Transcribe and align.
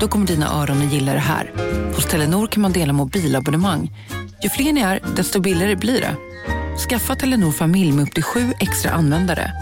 Då 0.00 0.08
kommer 0.08 0.26
dina 0.26 0.52
öron 0.62 0.86
att 0.86 0.92
gilla 0.92 1.12
det 1.12 1.18
här. 1.18 1.52
Hos 1.94 2.06
Telenor 2.06 2.46
kan 2.46 2.62
man 2.62 2.72
dela 2.72 2.92
mobilabonnemang. 2.92 3.92
Ju 4.42 4.48
fler 4.48 4.72
ni 4.72 4.80
är, 4.80 5.00
desto 5.16 5.40
billigare 5.40 5.76
blir 5.76 6.00
det. 6.00 6.16
Skaffa 6.88 7.16
Telenor 7.16 7.52
familj 7.52 7.92
med 7.92 8.02
upp 8.02 8.14
till 8.14 8.22
sju 8.22 8.52
extra 8.60 8.90
användare. 8.90 9.52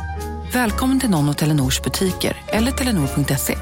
Välkommen 0.53 1.01
till 1.01 1.11
någon 1.11 1.29
av 1.29 1.33
Telenors 1.33 1.83
butiker 1.83 2.37
eller 2.47 2.73
telenor.se. 2.73 3.59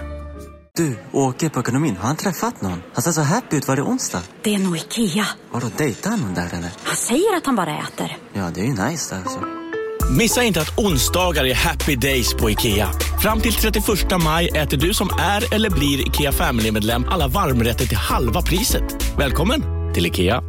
Du, 0.77 0.99
åker 1.13 1.49
på 1.49 1.61
ekonomin. 1.61 1.97
Har 1.97 2.07
han 2.07 2.17
träffat 2.17 2.63
någon? 2.63 2.83
Han 2.95 3.03
ser 3.03 3.13
så 3.13 3.23
happy 3.23 3.57
ut. 3.57 3.69
Var 3.69 3.77
det 3.77 3.83
onsdag? 3.83 4.23
Det 4.43 4.55
är 4.55 4.59
nog 4.59 4.77
Ikea. 4.77 5.27
Har 5.51 5.61
du 5.61 5.69
dejtat 5.77 6.21
någon 6.21 6.35
där 6.35 6.49
eller? 6.53 6.71
Han 6.83 6.97
säger 6.97 7.37
att 7.37 7.47
han 7.47 7.57
bara 7.57 7.79
äter. 7.79 8.17
Ja, 8.33 8.51
det 8.55 8.61
är 8.61 8.65
ju 8.65 8.71
nice 8.89 9.15
där 9.15 9.23
alltså. 9.23 9.66
Missa 10.11 10.43
inte 10.43 10.61
att 10.61 10.79
onsdagar 10.79 11.45
är 11.45 11.55
happy 11.55 11.97
days 11.97 12.35
på 12.35 12.51
IKEA. 12.51 12.89
Fram 13.23 13.41
till 13.41 13.53
31 13.53 13.85
maj 14.25 14.49
äter 14.49 14.77
du 14.77 14.95
som 14.95 15.09
är 15.19 15.55
eller 15.55 15.71
blir 15.71 16.09
IKEA 16.09 16.33
Family-medlem 16.33 17.05
alla 17.09 17.29
varmrätter 17.29 17.87
till 17.87 17.97
halva 17.97 18.43
priset. 18.43 19.15
Välkommen 19.19 19.63
till 19.95 20.07
IKEA. 20.07 20.43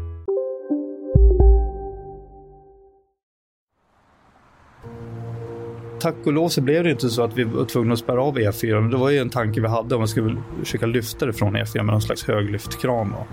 Tack 6.02 6.16
och 6.26 6.34
lov 6.34 6.50
så 6.50 6.62
blev 6.62 6.84
det 6.84 6.92
inte 6.92 7.10
så 7.10 7.24
att 7.24 7.38
vi 7.38 7.44
var 7.44 7.66
tvungna 7.66 7.94
att 7.94 8.00
spärra 8.00 8.24
av 8.24 8.38
E4. 8.38 8.82
Men 8.82 8.92
det 8.92 8.98
var 8.98 9.10
ju 9.10 9.18
en 9.18 9.30
tanke 9.30 9.62
vi 9.62 9.68
hade 9.68 9.96
om 9.96 10.02
man 10.02 10.08
skulle 10.08 10.44
försöka 10.60 10.86
lyfta 10.86 11.26
det 11.26 11.34
från 11.34 11.58
E4 11.58 11.76
med 11.76 11.86
någon 11.86 12.02
slags 12.02 12.24
höglyftkran. 12.24 13.12
Då. 13.12 13.28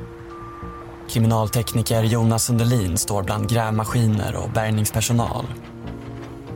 Kriminaltekniker 1.09 2.03
Jonas 2.03 2.45
Sundelin 2.45 2.97
står 2.97 3.23
bland 3.23 3.51
grävmaskiner 3.51 4.37
och 4.37 4.51
bärgningspersonal. 4.51 5.45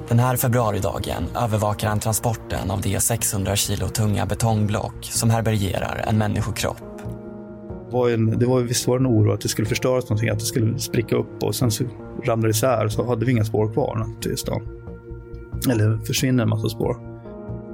Den 0.09 0.19
här 0.19 0.37
februaridagen 0.37 1.25
övervakar 1.37 1.89
han 1.89 2.01
transporten 2.01 2.70
av 2.70 2.81
det 2.81 3.01
600 3.01 3.56
kilo 3.56 3.89
tunga 3.89 4.27
betongblock 4.27 5.05
som 5.05 5.31
härbärgerar 5.31 6.05
en 6.09 6.19
människokropp. 6.19 6.83
Det 7.87 7.97
var, 7.97 8.11
en, 8.11 8.39
det 8.39 8.47
var 8.47 8.61
visst 8.61 8.89
var 8.89 8.97
en 8.97 9.06
oro 9.06 9.33
att 9.33 9.41
det 9.41 9.48
skulle 9.48 9.69
förstöras 9.69 10.05
någonting, 10.05 10.28
att 10.28 10.39
det 10.39 10.45
skulle 10.45 10.78
spricka 10.78 11.17
upp 11.17 11.42
och 11.42 11.55
sen 11.55 11.70
så 11.70 11.84
ramlade 12.25 12.48
det 12.48 12.50
isär 12.50 12.89
så 12.89 13.06
hade 13.06 13.27
vi 13.27 13.33
inga 13.33 13.45
spår 13.45 13.73
kvar 13.73 14.06
till 14.20 14.37
stan. 14.37 14.69
Eller 15.70 15.98
försvinner 15.98 16.43
en 16.43 16.48
massa 16.48 16.69
spår. 16.69 16.97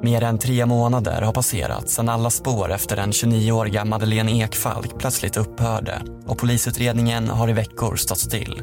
Mer 0.03 0.23
än 0.23 0.39
tre 0.39 0.67
månader 0.67 1.23
har 1.23 1.33
passerat 1.33 1.89
sedan 1.89 2.09
alla 2.09 2.31
spår 2.31 2.73
efter 2.73 2.97
den 2.97 3.11
29-åriga 3.11 3.85
Madeleine 3.85 4.33
Ekfalk 4.33 4.99
plötsligt 4.99 5.37
upphörde 5.37 6.03
och 6.27 6.39
polisutredningen 6.39 7.29
har 7.29 7.49
i 7.49 7.53
veckor 7.53 7.97
stått 7.97 8.19
still. 8.19 8.63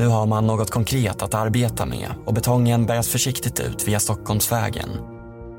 Nu 0.00 0.06
har 0.06 0.26
man 0.26 0.46
något 0.46 0.70
konkret 0.70 1.22
att 1.22 1.34
arbeta 1.34 1.86
med 1.86 2.08
och 2.26 2.34
betongen 2.34 2.86
bäras 2.86 3.08
försiktigt 3.08 3.60
ut 3.60 3.88
via 3.88 4.00
Stockholmsvägen. 4.00 4.88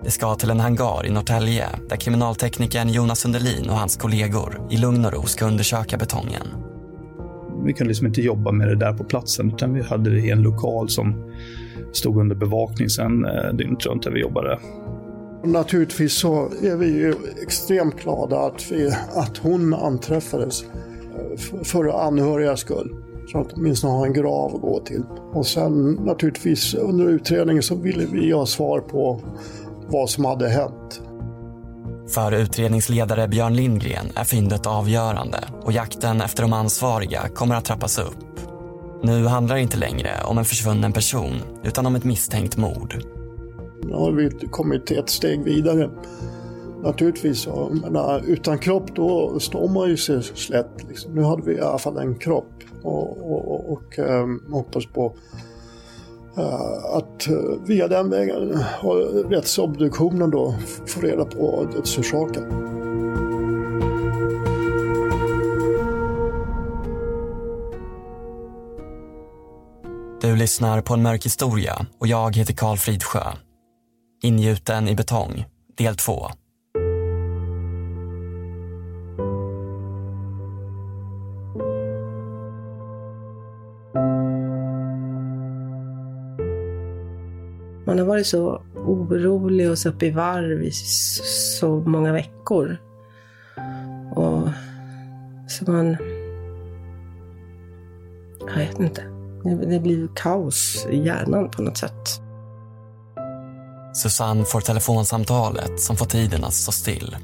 Det 0.03 0.11
ska 0.11 0.35
till 0.35 0.49
en 0.49 0.59
hangar 0.59 1.05
i 1.05 1.09
Norrtälje 1.09 1.67
där 1.89 1.95
kriminalteknikern 1.95 2.89
Jonas 2.89 3.19
Sundelin 3.19 3.69
och 3.69 3.75
hans 3.75 3.97
kollegor 3.97 4.67
i 4.69 4.77
lugn 4.77 5.05
och 5.05 5.13
ro 5.13 5.23
ska 5.23 5.45
undersöka 5.45 5.97
betongen. 5.97 6.47
Vi 7.65 7.73
kunde 7.73 7.87
liksom 7.87 8.07
inte 8.07 8.21
jobba 8.21 8.51
med 8.51 8.67
det 8.67 8.75
där 8.75 8.93
på 8.93 9.03
platsen 9.03 9.51
utan 9.53 9.73
vi 9.73 9.81
hade 9.81 10.09
det 10.09 10.19
i 10.19 10.29
en 10.29 10.41
lokal 10.41 10.89
som 10.89 11.33
stod 11.93 12.17
under 12.17 12.35
bevakning 12.35 12.89
sen 12.89 13.25
eh, 13.25 13.53
dygnet 13.53 13.85
runt 13.85 14.03
där 14.03 14.11
vi 14.11 14.19
jobbade. 14.19 14.59
Naturligtvis 15.43 16.13
så 16.13 16.49
är 16.63 16.75
vi 16.75 16.87
ju 16.87 17.15
extremt 17.41 18.03
glada 18.03 18.39
att, 18.39 18.71
vi, 18.71 18.91
att 19.15 19.37
hon 19.37 19.73
anträffades 19.73 20.63
eh, 20.63 21.63
för 21.63 22.07
anhörigas 22.07 22.59
skull. 22.59 23.00
Så 23.31 23.37
att 23.37 23.53
åtminstone 23.53 23.93
ha 23.93 24.05
en 24.05 24.13
grav 24.13 24.55
att 24.55 24.61
gå 24.61 24.79
till. 24.79 25.03
Och 25.33 25.47
sen 25.47 25.91
naturligtvis 25.93 26.73
under 26.73 27.09
utredningen 27.09 27.63
så 27.63 27.75
ville 27.75 28.05
vi 28.05 28.31
ha 28.31 28.45
svar 28.45 28.79
på 28.79 29.21
vad 29.87 30.09
som 30.09 30.25
hade 30.25 30.49
hänt. 30.49 31.01
För 32.07 32.31
utredningsledare 32.31 33.27
Björn 33.27 33.55
Lindgren 33.55 34.05
är 34.15 34.23
fyndet 34.23 34.67
avgörande 34.67 35.37
och 35.61 35.71
jakten 35.71 36.21
efter 36.21 36.43
de 36.43 36.53
ansvariga 36.53 37.21
kommer 37.33 37.55
att 37.55 37.65
trappas 37.65 37.99
upp. 37.99 38.17
Nu 39.03 39.25
handlar 39.25 39.55
det 39.55 39.61
inte 39.61 39.77
längre 39.77 40.09
om 40.25 40.37
en 40.37 40.45
försvunnen 40.45 40.93
person 40.93 41.35
utan 41.63 41.85
om 41.85 41.95
ett 41.95 42.03
misstänkt 42.03 42.57
mord. 42.57 43.03
Nu 43.83 43.93
har 43.93 44.11
vi 44.11 44.29
kommit 44.51 44.91
ett 44.91 45.09
steg 45.09 45.43
vidare. 45.43 45.89
Naturligtvis, 46.83 47.47
menar, 47.83 48.23
utan 48.27 48.57
kropp 48.57 48.95
då 48.95 49.39
står 49.39 49.69
man 49.69 49.89
ju 49.89 49.97
sig 49.97 50.23
slätt. 50.23 50.83
Liksom. 50.89 51.15
Nu 51.15 51.23
hade 51.23 51.41
vi 51.41 51.55
i 51.55 51.61
alla 51.61 51.77
fall 51.77 51.97
en 51.97 52.15
kropp 52.15 52.53
och, 52.83 53.31
och, 53.31 53.71
och 53.71 53.99
um, 53.99 54.43
hoppas 54.51 54.85
på 54.85 55.13
uh, 56.37 56.85
att 56.85 57.27
uh, 57.29 57.65
via 57.65 57.87
den 57.87 58.09
vägen, 58.09 58.55
ha 58.81 58.95
rättsobduktionen 59.29 60.31
då, 60.31 60.55
få 60.85 61.01
reda 61.01 61.25
på 61.25 61.67
dödsorsaken. 61.73 62.43
Du 70.21 70.35
lyssnar 70.35 70.81
på 70.81 70.93
en 70.93 71.01
mörk 71.01 71.25
historia 71.25 71.85
och 71.99 72.07
jag 72.07 72.35
heter 72.35 72.53
Karl 72.53 72.77
Fridsjö. 72.77 73.23
Ingjuten 74.23 74.87
i 74.87 74.95
betong, 74.95 75.45
del 75.77 75.95
2. 75.95 76.27
Varit 88.11 88.27
så 88.27 88.61
orolig 88.75 89.71
och 89.71 89.77
så 89.77 89.89
uppe 89.89 90.05
i 90.05 90.11
varv 90.11 90.63
i 90.63 90.71
så 91.57 91.79
många 91.79 92.11
veckor. 92.11 92.77
Och 94.15 94.49
så 95.47 95.71
man... 95.71 95.97
Jag 98.47 98.55
vet 98.55 98.79
inte. 98.79 99.03
Det 99.43 99.79
blir 99.79 100.09
kaos 100.15 100.87
i 100.89 101.05
hjärnan 101.05 101.49
på 101.49 101.61
något 101.61 101.77
sätt. 101.77 102.21
Susanne 103.93 104.45
får 104.45 104.61
telefonsamtalet 104.61 105.79
som 105.79 105.97
får 105.97 106.05
tiden 106.05 106.43
att 106.43 106.53
stå 106.53 106.71
still. 106.71 107.17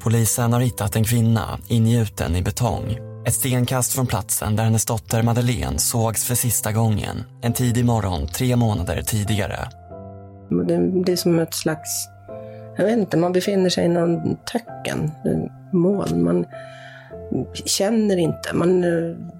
Polisen 0.00 0.52
har 0.52 0.60
hittat 0.60 0.96
en 0.96 1.04
kvinna 1.04 1.58
ingjuten 1.68 2.36
i 2.36 2.42
betong. 2.42 2.98
Ett 3.26 3.34
stenkast 3.34 3.92
från 3.92 4.06
platsen 4.06 4.56
där 4.56 4.64
hennes 4.64 4.84
dotter 4.84 5.22
Madeleine 5.22 5.78
sågs 5.78 6.24
för 6.24 6.34
sista 6.34 6.72
gången 6.72 7.24
en 7.42 7.52
tidig 7.52 7.84
morgon 7.84 8.26
tre 8.26 8.56
månader 8.56 9.02
tidigare. 9.02 9.68
Det, 10.58 11.12
är 11.12 11.16
som 11.16 11.38
ett 11.38 11.54
slags... 11.54 12.08
Jag 12.76 12.84
vet 12.84 12.98
inte, 12.98 13.16
man 13.16 13.32
befinner 13.32 13.70
sig 13.70 13.84
i 13.84 13.88
någon 13.88 14.36
töcken, 14.36 15.10
moln. 15.72 16.24
Man 16.24 16.46
känner 17.64 18.16
inte, 18.16 18.54
man 18.54 18.84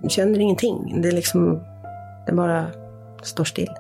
känner 0.09 0.41
ingenting. 0.41 1.01
Det 1.03 1.09
är 1.09 1.13
liksom 1.13 1.65
det 2.27 2.33
bara 2.33 2.67
står 3.23 3.45
still. 3.45 3.71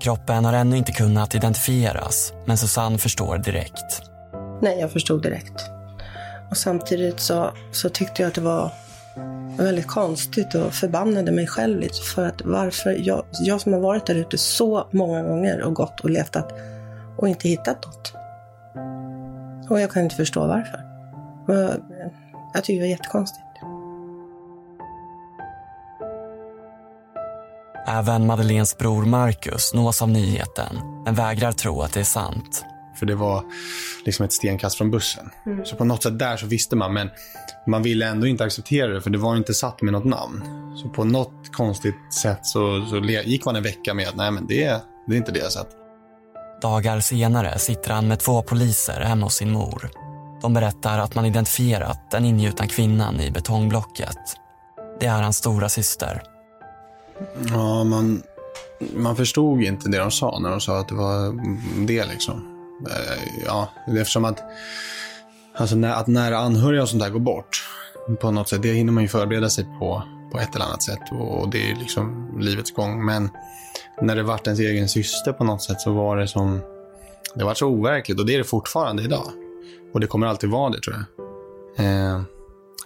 Kroppen 0.00 0.44
har 0.44 0.52
ännu 0.52 0.76
inte 0.76 0.92
kunnat 0.92 1.34
identifieras, 1.34 2.32
men 2.44 2.58
Susanne 2.58 2.98
förstår 2.98 3.38
direkt. 3.38 4.02
Nej, 4.62 4.80
jag 4.80 4.90
förstod 4.90 5.22
direkt. 5.22 5.70
Och 6.50 6.56
samtidigt 6.56 7.20
så, 7.20 7.50
så 7.72 7.88
tyckte 7.88 8.22
jag 8.22 8.28
att 8.28 8.34
det 8.34 8.40
var 8.40 8.72
väldigt 9.56 9.86
konstigt 9.86 10.54
och 10.54 10.72
förbannade 10.72 11.32
mig 11.32 11.46
själv 11.46 11.80
lite 11.80 12.02
för 12.14 12.26
att 12.26 12.42
varför 12.44 12.96
jag, 12.98 13.24
jag 13.40 13.60
som 13.60 13.72
har 13.72 13.80
varit 13.80 14.06
där 14.06 14.14
ute 14.14 14.38
så 14.38 14.86
många 14.90 15.22
gånger 15.22 15.62
och 15.62 15.74
gått 15.74 16.00
och 16.00 16.10
letat 16.10 16.52
och 17.18 17.28
inte 17.28 17.48
hittat 17.48 17.86
något. 17.86 18.12
Och 19.70 19.80
jag 19.80 19.90
kan 19.90 20.02
inte 20.02 20.16
förstå 20.16 20.46
varför. 20.46 20.80
Jag, 21.46 21.70
jag 22.54 22.64
tycker 22.64 22.80
det 22.80 22.86
var 22.86 22.90
jättekonstigt. 22.90 23.42
Även 27.86 28.26
Madeleines 28.26 28.78
bror 28.78 29.04
Marcus 29.04 29.74
nås 29.74 30.02
av 30.02 30.08
nyheten, 30.08 30.76
men 31.04 31.14
vägrar 31.14 31.52
tro 31.52 31.82
att 31.82 31.92
det 31.92 32.00
är 32.00 32.04
sant. 32.04 32.64
För 33.02 33.06
det 33.06 33.14
var 33.14 33.44
liksom 34.04 34.24
ett 34.24 34.32
stenkast 34.32 34.78
från 34.78 34.90
bussen. 34.90 35.30
Mm. 35.46 35.64
Så 35.64 35.76
på 35.76 35.84
något 35.84 36.02
sätt 36.02 36.18
där 36.18 36.36
så 36.36 36.46
visste 36.46 36.76
man, 36.76 36.92
men 36.92 37.10
man 37.66 37.82
ville 37.82 38.06
ändå 38.06 38.26
inte 38.26 38.44
acceptera 38.44 38.88
det 38.88 39.00
för 39.00 39.10
det 39.10 39.18
var 39.18 39.36
inte 39.36 39.54
satt 39.54 39.82
med 39.82 39.92
något 39.92 40.04
namn. 40.04 40.42
Så 40.76 40.88
på 40.88 41.04
något 41.04 41.52
konstigt 41.52 42.14
sätt 42.22 42.46
så, 42.46 42.86
så 42.86 42.98
gick 43.24 43.44
man 43.44 43.56
en 43.56 43.62
vecka 43.62 43.94
med 43.94 44.08
att 44.08 44.16
nej 44.16 44.30
men 44.30 44.46
det, 44.46 44.80
det 45.06 45.14
är 45.14 45.16
inte 45.16 45.32
det 45.32 45.38
jag 45.38 45.52
sett. 45.52 45.68
Dagar 46.62 47.00
senare 47.00 47.58
sitter 47.58 47.90
han 47.90 48.08
med 48.08 48.20
två 48.20 48.42
poliser 48.42 49.00
hemma 49.00 49.26
hos 49.26 49.34
sin 49.34 49.50
mor. 49.50 49.90
De 50.42 50.54
berättar 50.54 50.98
att 50.98 51.14
man 51.14 51.26
identifierat 51.26 52.10
den 52.10 52.24
ingjutna 52.24 52.66
kvinnan 52.66 53.20
i 53.20 53.30
betongblocket. 53.30 54.18
Det 55.00 55.06
är 55.06 55.22
hans 55.22 55.36
stora 55.36 55.68
syster. 55.68 56.22
Ja, 57.48 57.84
man, 57.84 58.22
man 58.96 59.16
förstod 59.16 59.62
inte 59.62 59.88
det 59.88 59.98
de 59.98 60.10
sa 60.10 60.38
när 60.38 60.50
de 60.50 60.60
sa 60.60 60.78
att 60.78 60.88
det 60.88 60.94
var 60.94 61.40
det 61.86 62.06
liksom. 62.06 62.51
Eh, 62.90 63.44
ja, 63.46 63.68
eftersom 63.86 64.24
att, 64.24 64.38
alltså 65.54 65.76
när, 65.76 65.92
att 65.92 66.06
nära 66.06 66.38
anhöriga 66.38 66.82
och 66.82 66.88
sånt 66.88 67.02
där 67.02 67.10
går 67.10 67.20
bort 67.20 67.68
på 68.20 68.30
något 68.30 68.48
sätt, 68.48 68.62
det 68.62 68.72
hinner 68.72 68.92
man 68.92 69.02
ju 69.02 69.08
förbereda 69.08 69.50
sig 69.50 69.64
på 69.78 70.02
på 70.32 70.38
ett 70.38 70.54
eller 70.54 70.64
annat 70.64 70.82
sätt 70.82 71.02
och 71.12 71.48
det 71.48 71.70
är 71.70 71.76
liksom 71.76 72.36
livets 72.40 72.72
gång. 72.72 73.04
Men 73.04 73.28
när 74.00 74.16
det 74.16 74.22
vart 74.22 74.46
ens 74.46 74.60
egen 74.60 74.88
syster 74.88 75.32
på 75.32 75.44
något 75.44 75.62
sätt 75.62 75.80
så 75.80 75.92
var 75.92 76.16
det 76.16 76.28
som, 76.28 76.60
det 77.34 77.44
var 77.44 77.54
så 77.54 77.66
overkligt 77.66 78.20
och 78.20 78.26
det 78.26 78.34
är 78.34 78.38
det 78.38 78.44
fortfarande 78.44 79.02
idag. 79.02 79.26
Och 79.94 80.00
det 80.00 80.06
kommer 80.06 80.26
alltid 80.26 80.50
vara 80.50 80.70
det 80.70 80.80
tror 80.80 80.96
jag. 80.96 81.86
Eh, 81.86 82.22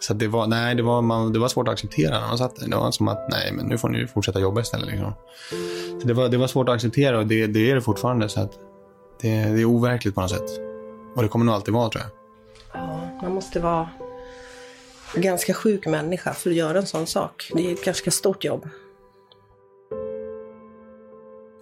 så 0.00 0.14
det 0.14 0.28
var, 0.28 0.46
nej, 0.46 0.74
det 0.74 0.82
var, 0.82 1.02
man, 1.02 1.32
det 1.32 1.38
var 1.38 1.48
svårt 1.48 1.68
att 1.68 1.72
acceptera 1.72 2.20
när 2.20 2.28
man 2.28 2.38
satt 2.38 2.56
där. 2.56 2.68
Det 2.68 2.76
var 2.76 2.90
som 2.90 3.08
att, 3.08 3.28
nej, 3.30 3.52
men 3.52 3.66
nu 3.66 3.78
får 3.78 3.88
ni 3.88 4.06
fortsätta 4.06 4.40
jobba 4.40 4.60
istället. 4.60 4.86
Liksom. 4.86 5.12
Så 6.00 6.08
det, 6.08 6.14
var, 6.14 6.28
det 6.28 6.36
var 6.36 6.46
svårt 6.46 6.68
att 6.68 6.74
acceptera 6.74 7.18
och 7.18 7.26
det, 7.26 7.46
det 7.46 7.70
är 7.70 7.74
det 7.74 7.80
fortfarande. 7.80 8.28
Så 8.28 8.40
att 8.40 8.52
det, 9.20 9.44
det 9.44 9.60
är 9.60 9.64
overkligt 9.64 10.14
på 10.14 10.20
något 10.20 10.30
sätt. 10.30 10.60
Och 11.16 11.22
det 11.22 11.28
kommer 11.28 11.44
nog 11.44 11.54
alltid 11.54 11.74
vara, 11.74 11.90
tror 11.90 12.04
jag. 12.04 12.12
Ja, 12.80 13.10
man 13.22 13.34
måste 13.34 13.60
vara 13.60 13.88
en 15.14 15.22
ganska 15.22 15.54
sjuk 15.54 15.86
människa 15.86 16.34
för 16.34 16.50
att 16.50 16.56
göra 16.56 16.78
en 16.78 16.86
sån 16.86 17.06
sak. 17.06 17.50
Det 17.54 17.70
är 17.70 17.72
ett 17.72 17.84
ganska 17.84 18.10
stort 18.10 18.44
jobb. 18.44 18.68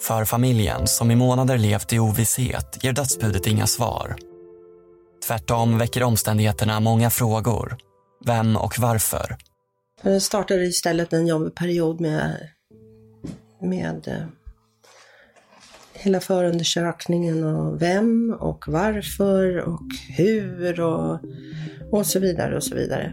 För 0.00 0.24
familjen, 0.24 0.86
som 0.86 1.10
i 1.10 1.16
månader 1.16 1.58
levt 1.58 1.92
i 1.92 1.98
ovisshet, 1.98 2.84
ger 2.84 2.92
dödsbudet 2.92 3.46
inga 3.46 3.66
svar. 3.66 4.16
Tvärtom 5.26 5.78
väcker 5.78 6.02
omständigheterna 6.02 6.80
många 6.80 7.10
frågor. 7.10 7.76
Vem 8.26 8.56
och 8.56 8.78
varför? 8.78 9.36
Det 10.02 10.20
startade 10.20 10.64
istället 10.64 11.12
en 11.12 11.26
jobbig 11.26 11.54
period 11.54 12.00
med, 12.00 12.48
med 13.60 14.08
eh, 14.08 14.26
hela 16.04 16.20
förundersökningen 16.20 17.44
och 17.44 17.82
vem 17.82 18.36
och 18.40 18.64
varför 18.68 19.68
och 19.68 19.88
hur 20.16 20.80
och, 20.80 21.20
och 21.90 22.06
så 22.06 22.20
vidare 22.20 22.56
och 22.56 22.64
så 22.64 22.74
vidare. 22.74 23.12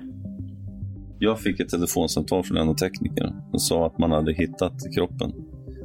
Jag 1.20 1.40
fick 1.40 1.60
ett 1.60 1.70
telefonsamtal 1.70 2.44
från 2.44 2.58
en 2.58 2.70
av 2.70 2.76
teknikerna 2.76 3.44
som 3.52 3.60
sa 3.60 3.86
att 3.86 3.98
man 3.98 4.12
hade 4.12 4.34
hittat 4.34 4.74
kroppen 4.96 5.32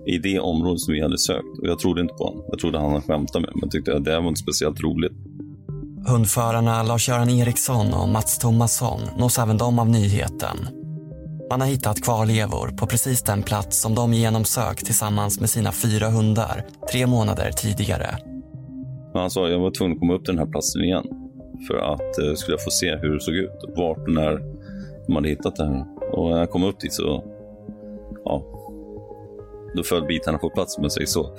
i 0.07 0.19
det 0.19 0.41
område 0.41 0.79
som 0.79 0.95
vi 0.95 1.03
hade 1.03 1.19
sökt. 1.19 1.59
Och 1.63 1.67
jag 1.67 1.79
trodde 1.79 2.01
inte 2.01 2.15
på 2.15 2.25
honom. 2.25 2.45
Jag 2.49 2.59
trodde 2.59 2.79
han 2.79 2.91
hade 2.91 3.03
skämtat 3.03 3.35
med 3.35 3.43
mig, 3.43 3.53
men 3.61 3.71
tyckte 3.71 3.97
att 3.97 4.05
det 4.05 4.11
här 4.11 4.21
var 4.21 4.29
inte 4.29 4.41
speciellt 4.41 4.81
roligt. 4.81 5.13
Hundförarna 6.09 6.83
Lars-Göran 6.83 7.31
Eriksson 7.31 7.95
och 7.95 8.09
Mats 8.09 8.39
Thomasson 8.39 9.01
nås 9.19 9.39
även 9.39 9.59
de 9.59 9.79
av 9.79 9.89
nyheten. 9.89 10.57
Man 11.51 11.61
har 11.61 11.69
hittat 11.69 12.03
kvarlevor 12.03 12.69
på 12.69 12.87
precis 12.87 13.23
den 13.23 13.43
plats 13.43 13.81
som 13.81 13.95
de 13.95 14.13
genomsökt 14.13 14.87
tillsammans 14.87 15.41
med 15.41 15.51
sina 15.51 15.73
fyra 15.73 16.09
hundar 16.09 16.65
tre 16.93 17.07
månader 17.07 17.51
tidigare. 17.51 18.19
Men 19.13 19.21
han 19.21 19.31
sa 19.31 19.45
att 19.45 19.53
jag 19.53 19.59
var 19.59 19.71
tvungen 19.71 19.93
att 19.93 20.01
komma 20.01 20.15
upp 20.15 20.25
till 20.25 20.35
den 20.35 20.45
här 20.45 20.53
platsen 20.53 20.85
igen 20.85 21.05
för 21.69 21.79
att 21.79 22.19
eh, 22.19 22.35
skulle 22.35 22.55
jag 22.55 22.65
få 22.65 22.71
se 22.71 22.97
hur 22.97 23.15
det 23.15 23.21
såg 23.21 23.35
ut, 23.35 23.65
vart 23.77 23.99
och 23.99 24.13
när 24.13 24.41
de 25.07 25.17
hade 25.17 25.29
hittat 25.29 25.57
det 25.57 25.65
här. 25.65 25.85
Och 26.13 26.31
när 26.31 26.39
jag 26.39 26.51
kom 26.51 26.65
upp 26.65 26.81
dit 26.81 26.93
så, 26.93 27.25
ja, 28.25 28.45
då 29.75 29.83
föll 29.83 30.07
bitarna 30.07 30.39
på 30.39 30.51
plats 30.51 30.77
om 30.77 30.83
jag 30.83 30.93
säger 30.93 31.07
så. 31.07 31.31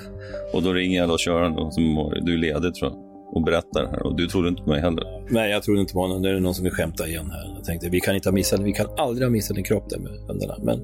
Och 0.53 0.63
då 0.63 0.73
ringer 0.73 0.99
jag 0.99 1.09
då 1.09 1.15
köraren 1.19 1.55
då, 1.55 1.71
som 1.71 1.83
du 2.21 2.33
är 2.33 2.37
ledig 2.37 2.75
tror 2.75 2.91
jag, 2.91 3.06
och 3.37 3.43
berättar 3.43 3.83
det 3.83 3.89
här. 3.89 4.03
Och 4.03 4.15
du 4.15 4.27
trodde 4.27 4.49
inte 4.49 4.63
på 4.63 4.69
mig 4.69 4.81
heller. 4.81 5.03
Nej, 5.29 5.51
jag 5.51 5.63
trodde 5.63 5.81
inte 5.81 5.93
på 5.93 6.01
honom. 6.01 6.21
Det 6.21 6.29
är 6.29 6.39
någon 6.39 6.55
som 6.55 6.63
vill 6.63 6.73
skämta 6.73 7.07
igen 7.07 7.31
här. 7.31 7.53
Jag 7.55 7.63
tänkte, 7.63 7.89
vi 7.89 7.99
kan 7.99 8.15
inte 8.15 8.29
ha 8.29 8.33
missat, 8.33 8.59
vi 8.59 8.73
kan 8.73 8.87
aldrig 8.97 9.25
ha 9.25 9.31
missat 9.31 9.57
en 9.57 9.63
kropp 9.63 9.89
där 9.89 9.99
med 9.99 10.11
hundarna. 10.11 10.55
Men 10.61 10.79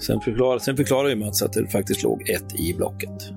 sen 0.00 0.20
förklarar, 0.20 0.58
sen 0.58 0.76
förklarar 0.76 1.08
ju 1.08 1.16
Mats 1.16 1.42
att 1.42 1.52
det 1.52 1.66
faktiskt 1.66 2.02
låg 2.02 2.28
ett 2.28 2.60
i 2.60 2.74
blocket. 2.74 3.30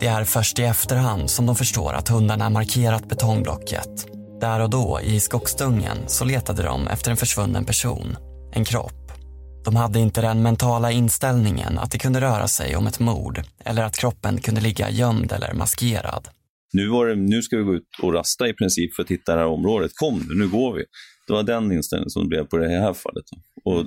Det 0.00 0.06
är 0.06 0.24
först 0.24 0.58
i 0.58 0.62
efterhand 0.62 1.30
som 1.30 1.46
de 1.46 1.56
förstår 1.56 1.92
att 1.92 2.08
hundarna 2.08 2.50
markerat 2.50 3.08
betongblocket. 3.08 4.06
Där 4.40 4.60
och 4.60 4.70
då, 4.70 5.00
i 5.02 5.20
skogsdungen, 5.20 5.96
så 6.06 6.24
letade 6.24 6.62
de 6.62 6.88
efter 6.88 7.10
en 7.10 7.16
försvunnen 7.16 7.64
person. 7.64 8.16
En 8.52 8.64
kropp. 8.64 9.12
De 9.64 9.76
hade 9.76 9.98
inte 9.98 10.20
den 10.20 10.42
mentala 10.42 10.90
inställningen 10.90 11.78
att 11.78 11.90
det 11.90 11.98
kunde 11.98 12.20
röra 12.20 12.48
sig 12.48 12.76
om 12.76 12.86
ett 12.86 13.00
mord 13.00 13.42
eller 13.64 13.84
att 13.84 13.96
kroppen 13.96 14.40
kunde 14.40 14.60
ligga 14.60 14.90
gömd 14.90 15.32
eller 15.32 15.54
maskerad. 15.54 16.28
Nu, 16.72 16.88
var 16.88 17.06
det, 17.06 17.16
nu 17.16 17.42
ska 17.42 17.56
vi 17.56 17.62
gå 17.62 17.74
ut 17.74 17.88
och 18.02 18.12
rasta 18.12 18.48
i 18.48 18.52
princip 18.52 18.94
för 18.94 19.02
att 19.02 19.10
hitta 19.10 19.34
det 19.34 19.40
här 19.40 19.46
området. 19.46 19.90
Kom 19.94 20.18
nu, 20.28 20.34
nu 20.34 20.48
går 20.48 20.74
vi. 20.74 20.84
Det 21.26 21.32
var 21.32 21.42
den 21.42 21.72
inställningen 21.72 22.10
som 22.10 22.22
det 22.22 22.28
blev 22.28 22.44
på 22.44 22.58
det 22.58 22.68
här 22.68 22.94
fallet. 22.94 23.24
Och 23.64 23.86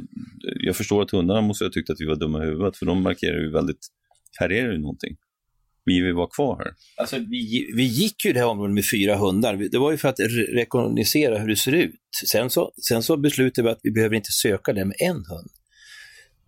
jag 0.60 0.76
förstår 0.76 1.02
att 1.02 1.12
hundarna 1.12 1.42
måste 1.42 1.66
ha 1.66 1.72
tyckt 1.72 1.90
att 1.90 2.00
vi 2.00 2.06
var 2.06 2.16
dumma 2.16 2.44
i 2.44 2.46
huvudet, 2.46 2.78
för 2.78 2.86
de 2.86 3.04
markerar 3.04 3.40
ju 3.40 3.52
väldigt, 3.52 3.88
här 4.40 4.52
är 4.52 4.68
det 4.68 4.74
ju 4.74 4.82
någonting. 4.82 5.16
Vi 5.86 6.02
vill 6.02 6.14
vara 6.14 6.28
kvar 6.28 6.58
här. 6.58 6.74
Alltså, 6.98 7.18
vi, 7.18 7.72
vi 7.76 7.84
gick 7.84 8.26
ju 8.26 8.34
det 8.34 8.40
här 8.40 8.48
området 8.48 8.74
med 8.74 8.84
fyra 8.92 9.16
hundar. 9.16 9.70
Det 9.72 9.78
var 9.78 9.92
ju 9.92 9.98
för 9.98 10.10
att 10.10 10.20
re- 10.20 10.54
rekognosera 10.54 11.40
hur 11.40 11.48
det 11.48 11.56
ser 11.56 11.72
ut. 11.72 11.96
Sen 12.32 12.50
så, 12.50 12.72
sen 12.90 13.04
så 13.04 13.18
beslutade 13.18 13.68
vi 13.68 13.72
att 13.72 13.80
vi 13.84 13.92
behöver 13.92 14.16
inte 14.16 14.32
söka 14.32 14.74
det 14.74 14.86
med 14.86 14.96
en 15.00 15.16
hund. 15.16 15.50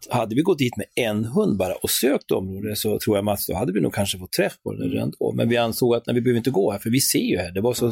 Hade 0.09 0.35
vi 0.35 0.41
gått 0.41 0.57
dit 0.57 0.77
med 0.77 0.85
en 0.95 1.25
hund 1.25 1.57
bara 1.57 1.73
och 1.73 1.89
sökt 1.89 2.31
området 2.31 2.77
så 2.77 2.99
tror 2.99 3.17
jag 3.17 3.25
Mats, 3.25 3.47
då 3.47 3.55
hade 3.55 3.73
vi 3.73 3.81
nog 3.81 3.93
kanske 3.93 4.17
fått 4.19 4.31
träff 4.31 4.53
på 4.63 4.73
det 4.73 4.85
redan 4.85 5.11
då. 5.19 5.33
Men 5.35 5.49
vi 5.49 5.57
ansåg 5.57 5.95
att 5.95 6.07
nej, 6.07 6.15
vi 6.15 6.21
behöver 6.21 6.37
inte 6.37 6.51
gå 6.51 6.71
här, 6.71 6.79
för 6.79 6.89
vi 6.89 6.99
ser 6.99 7.19
ju 7.19 7.37
här. 7.37 7.51
Det 7.51 7.61
var 7.61 7.73
så 7.73 7.91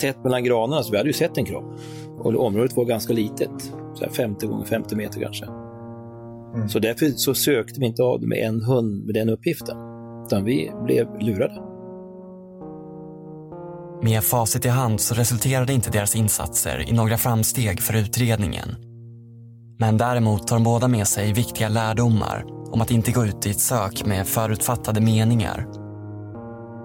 tätt 0.00 0.24
mellan 0.24 0.44
granarna 0.44 0.82
så 0.82 0.90
vi 0.90 0.96
hade 0.96 1.08
ju 1.08 1.12
sett 1.12 1.38
en 1.38 1.44
kropp. 1.44 1.80
Och 2.18 2.46
området 2.46 2.76
var 2.76 2.84
ganska 2.84 3.12
litet, 3.12 3.62
så 3.94 4.04
här 4.04 4.12
50 4.12 4.46
gånger 4.46 4.64
50 4.64 4.96
meter 4.96 5.20
kanske. 5.20 5.46
Så 6.68 6.78
därför 6.78 7.06
så 7.06 7.34
sökte 7.34 7.80
vi 7.80 7.86
inte 7.86 8.02
av 8.02 8.20
det 8.20 8.26
med 8.26 8.38
en 8.38 8.62
hund 8.62 9.04
med 9.06 9.14
den 9.14 9.28
uppgiften. 9.28 9.76
Utan 10.26 10.44
vi 10.44 10.70
blev 10.84 11.20
lurade. 11.20 11.62
Med 14.02 14.24
facit 14.24 14.64
i 14.64 14.68
hand 14.68 15.00
så 15.00 15.14
resulterade 15.14 15.72
inte 15.72 15.90
deras 15.90 16.16
insatser 16.16 16.84
i 16.88 16.92
några 16.92 17.18
framsteg 17.18 17.80
för 17.80 17.96
utredningen. 17.96 18.91
Men 19.82 19.96
däremot 19.96 20.46
tar 20.46 20.56
de 20.56 20.64
båda 20.64 20.88
med 20.88 21.06
sig 21.06 21.32
viktiga 21.32 21.68
lärdomar 21.68 22.44
om 22.72 22.80
att 22.80 22.90
inte 22.90 23.12
gå 23.12 23.24
ut 23.24 23.46
i 23.46 23.50
ett 23.50 23.60
sök 23.60 24.06
med 24.06 24.26
förutfattade 24.26 25.00
meningar. 25.00 25.66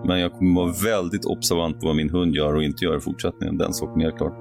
Men 0.07 0.19
jag 0.19 0.33
kommer 0.33 0.61
vara 0.61 0.73
väldigt 0.83 1.25
observant 1.25 1.79
på 1.79 1.87
vad 1.87 1.95
min 1.95 2.09
hund 2.09 2.35
gör 2.35 2.55
och 2.55 2.63
inte 2.63 2.85
gör 2.85 2.97
i 2.97 2.99
fortsättningen. 2.99 3.57
Den 3.57 3.73
saken 3.73 4.01
är 4.01 4.05
helt 4.05 4.17
klar. 4.17 4.31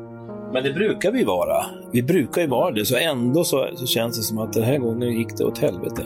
Men 0.53 0.65
det 0.65 0.73
brukar 0.73 1.13
vi 1.13 1.25
vara. 1.25 1.67
Vi 1.93 2.03
brukar 2.03 2.43
ju 2.43 2.49
vara 2.49 2.71
det, 2.71 2.85
så 2.85 2.97
ändå 2.97 3.45
så, 3.45 3.69
så 3.75 3.87
känns 3.87 4.17
det 4.17 4.23
som 4.23 4.39
att 4.39 4.53
den 4.53 4.65
här 4.65 4.79
gången 4.79 5.13
gick 5.13 5.37
det 5.37 5.45
åt 5.45 5.59
helvete. 5.59 6.03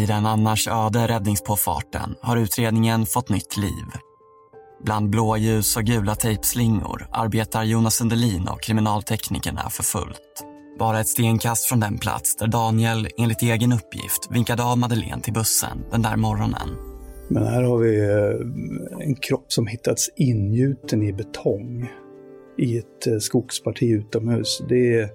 Vid 0.00 0.08
den 0.08 0.26
annars 0.26 0.68
öde 0.68 1.08
räddningspåfarten 1.08 2.14
har 2.20 2.36
utredningen 2.36 3.06
fått 3.06 3.28
nytt 3.28 3.56
liv. 3.56 3.86
Bland 4.84 5.10
blåljus 5.10 5.76
och 5.76 5.82
gula 5.82 6.14
tejpslingor 6.14 7.06
arbetar 7.10 7.64
Jonas 7.64 7.94
Sundelin 7.94 8.48
och 8.48 8.62
kriminalteknikerna 8.62 9.70
för 9.70 9.82
fullt. 9.82 10.44
Bara 10.78 11.00
ett 11.00 11.08
stenkast 11.08 11.64
från 11.64 11.80
den 11.80 11.98
plats 11.98 12.36
där 12.36 12.46
Daniel, 12.46 13.08
enligt 13.16 13.42
egen 13.42 13.72
uppgift, 13.72 14.28
vinkade 14.30 14.62
av 14.62 14.78
Madeleine 14.78 15.22
till 15.22 15.32
bussen 15.32 15.84
den 15.90 16.02
där 16.02 16.16
morgonen. 16.16 16.68
Men 17.28 17.46
här 17.46 17.62
har 17.62 17.78
vi 17.78 18.00
eh, 18.00 19.06
en 19.06 19.14
kropp 19.14 19.52
som 19.52 19.66
hittats 19.66 20.10
ingjuten 20.16 21.02
i 21.02 21.12
betong 21.12 21.90
i 22.58 22.78
ett 22.78 23.06
eh, 23.06 23.18
skogsparti 23.18 23.90
utomhus. 23.90 24.62
Det 24.68 24.94
är, 24.94 25.08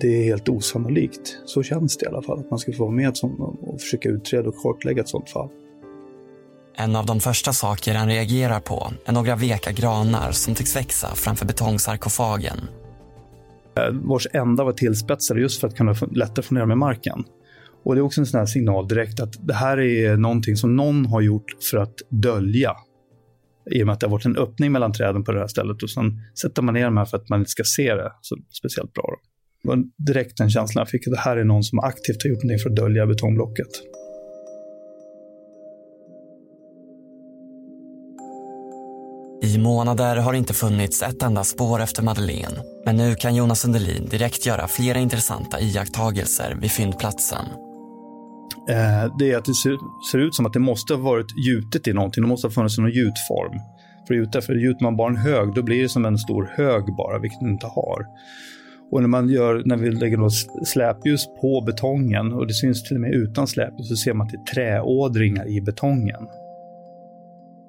det 0.00 0.08
är 0.08 0.24
helt 0.24 0.48
osannolikt. 0.48 1.38
Så 1.44 1.62
känns 1.62 1.96
det 1.96 2.06
i 2.06 2.08
alla 2.08 2.22
fall, 2.22 2.38
att 2.40 2.50
man 2.50 2.58
ska 2.58 2.72
få 2.72 2.84
vara 2.84 2.94
med 2.94 3.12
och 3.60 3.80
försöka 3.80 4.08
utreda 4.08 4.48
och 4.48 4.56
kartlägga 4.62 5.02
ett 5.02 5.08
sådant 5.08 5.30
fall. 5.30 5.48
En 6.76 6.96
av 6.96 7.06
de 7.06 7.20
första 7.20 7.52
saker 7.52 7.94
han 7.94 8.08
reagerar 8.08 8.60
på 8.60 8.92
är 9.04 9.12
några 9.12 9.36
veka 9.36 9.72
granar 9.72 10.32
som 10.32 10.54
tycks 10.54 10.76
växa 10.76 11.14
framför 11.14 11.46
betongsarkofagen. 11.46 12.58
Eh, 13.76 13.92
Vars 13.92 14.26
ända 14.32 14.64
var 14.64 14.72
tillspetsade 14.72 15.40
just 15.40 15.60
för 15.60 15.68
att 15.68 15.76
kunna 15.76 15.94
lättare 16.10 16.42
få 16.42 16.54
ner 16.54 16.66
med 16.66 16.78
marken. 16.78 17.24
Och 17.84 17.94
det 17.94 18.00
är 18.00 18.02
också 18.02 18.20
en 18.20 18.26
sån 18.26 18.38
här 18.38 18.46
signal 18.46 18.88
direkt 18.88 19.20
att 19.20 19.46
det 19.46 19.54
här 19.54 19.78
är 19.80 20.16
någonting 20.16 20.56
som 20.56 20.76
någon 20.76 21.06
har 21.06 21.20
gjort 21.20 21.56
för 21.70 21.78
att 21.78 21.94
dölja. 22.08 22.72
I 23.70 23.82
och 23.82 23.86
med 23.86 23.92
att 23.92 24.00
det 24.00 24.06
har 24.06 24.12
varit 24.12 24.26
en 24.26 24.36
öppning 24.36 24.72
mellan 24.72 24.92
träden 24.92 25.24
på 25.24 25.32
det 25.32 25.40
här 25.40 25.46
stället 25.46 25.82
och 25.82 25.90
sen 25.90 26.22
sätter 26.42 26.62
man 26.62 26.74
ner 26.74 26.84
dem 26.84 26.96
här 26.96 27.04
för 27.04 27.16
att 27.16 27.28
man 27.28 27.38
inte 27.38 27.50
ska 27.50 27.64
se 27.64 27.94
det 27.94 28.12
så 28.20 28.36
speciellt 28.58 28.92
bra. 28.92 29.02
Då. 29.02 29.27
Det 29.62 29.68
var 29.68 29.78
direkt 29.96 30.36
den 30.36 30.50
känslan 30.50 30.80
jag 30.80 30.88
fick 30.88 31.06
att 31.06 31.12
det 31.12 31.20
här 31.20 31.36
är 31.36 31.44
någon 31.44 31.62
som 31.62 31.78
aktivt 31.78 32.22
har 32.22 32.30
gjort 32.30 32.42
någonting 32.42 32.58
för 32.58 32.70
att 32.70 32.76
dölja 32.76 33.06
betongblocket. 33.06 33.68
I 39.42 39.58
månader 39.58 40.16
har 40.16 40.32
det 40.32 40.38
inte 40.38 40.54
funnits 40.54 41.02
ett 41.02 41.22
enda 41.22 41.44
spår 41.44 41.80
efter 41.80 42.02
Madeleine. 42.02 42.62
Men 42.84 42.96
nu 42.96 43.14
kan 43.14 43.34
Jonas 43.34 43.60
Sundelin 43.60 44.08
direkt 44.08 44.46
göra 44.46 44.68
flera 44.68 44.98
intressanta 44.98 45.60
iakttagelser 45.60 46.56
vid 46.60 46.70
fyndplatsen. 46.70 47.44
Eh, 48.70 49.16
det 49.18 49.32
är 49.32 49.38
att 49.38 49.44
det 49.44 49.54
ser, 49.54 49.76
ser 50.12 50.18
ut 50.18 50.34
som 50.34 50.46
att 50.46 50.52
det 50.52 50.60
måste 50.60 50.94
ha 50.94 51.00
varit 51.00 51.46
gjutet 51.46 51.88
i 51.88 51.92
någonting. 51.92 52.22
Det 52.22 52.28
måste 52.28 52.46
ha 52.46 52.52
funnits 52.52 52.78
någon 52.78 52.90
gjutform 52.90 53.60
för 54.06 54.14
gjuta. 54.14 54.40
För 54.40 54.54
gjuter 54.54 54.82
man 54.82 54.96
bara 54.96 55.08
en 55.08 55.16
hög, 55.16 55.54
då 55.54 55.62
blir 55.62 55.82
det 55.82 55.88
som 55.88 56.04
en 56.04 56.18
stor 56.18 56.50
hög 56.56 56.96
bara, 56.96 57.18
vilket 57.18 57.40
den 57.40 57.50
inte 57.50 57.66
har. 57.66 58.06
Och 58.90 59.00
när 59.00 59.08
man 59.08 59.28
gör, 59.28 59.62
när 59.64 59.76
vi 59.76 59.90
lägger 59.90 60.16
något 60.16 60.32
släpljus 60.64 61.26
på 61.40 61.60
betongen, 61.60 62.32
och 62.32 62.46
det 62.46 62.54
syns 62.54 62.82
till 62.82 62.96
och 62.96 63.00
med 63.00 63.12
utan 63.12 63.46
släpljus, 63.46 63.88
så 63.88 63.96
ser 63.96 64.14
man 64.14 64.26
att 64.26 64.32
det 64.32 64.38
är 64.38 64.54
träådringar 64.54 65.48
i 65.48 65.60
betongen. 65.60 66.28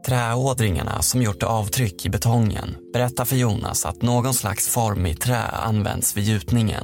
Träådringarna 0.05 1.01
som 1.01 1.21
gjort 1.21 1.43
avtryck 1.43 2.05
i 2.05 2.09
betongen 2.09 2.69
berättar 2.93 3.25
för 3.25 3.35
Jonas 3.35 3.85
att 3.85 4.01
någon 4.01 4.33
slags 4.33 4.69
form 4.69 5.05
i 5.05 5.15
trä 5.15 5.41
används 5.41 6.17
vid 6.17 6.23
gjutningen. 6.23 6.83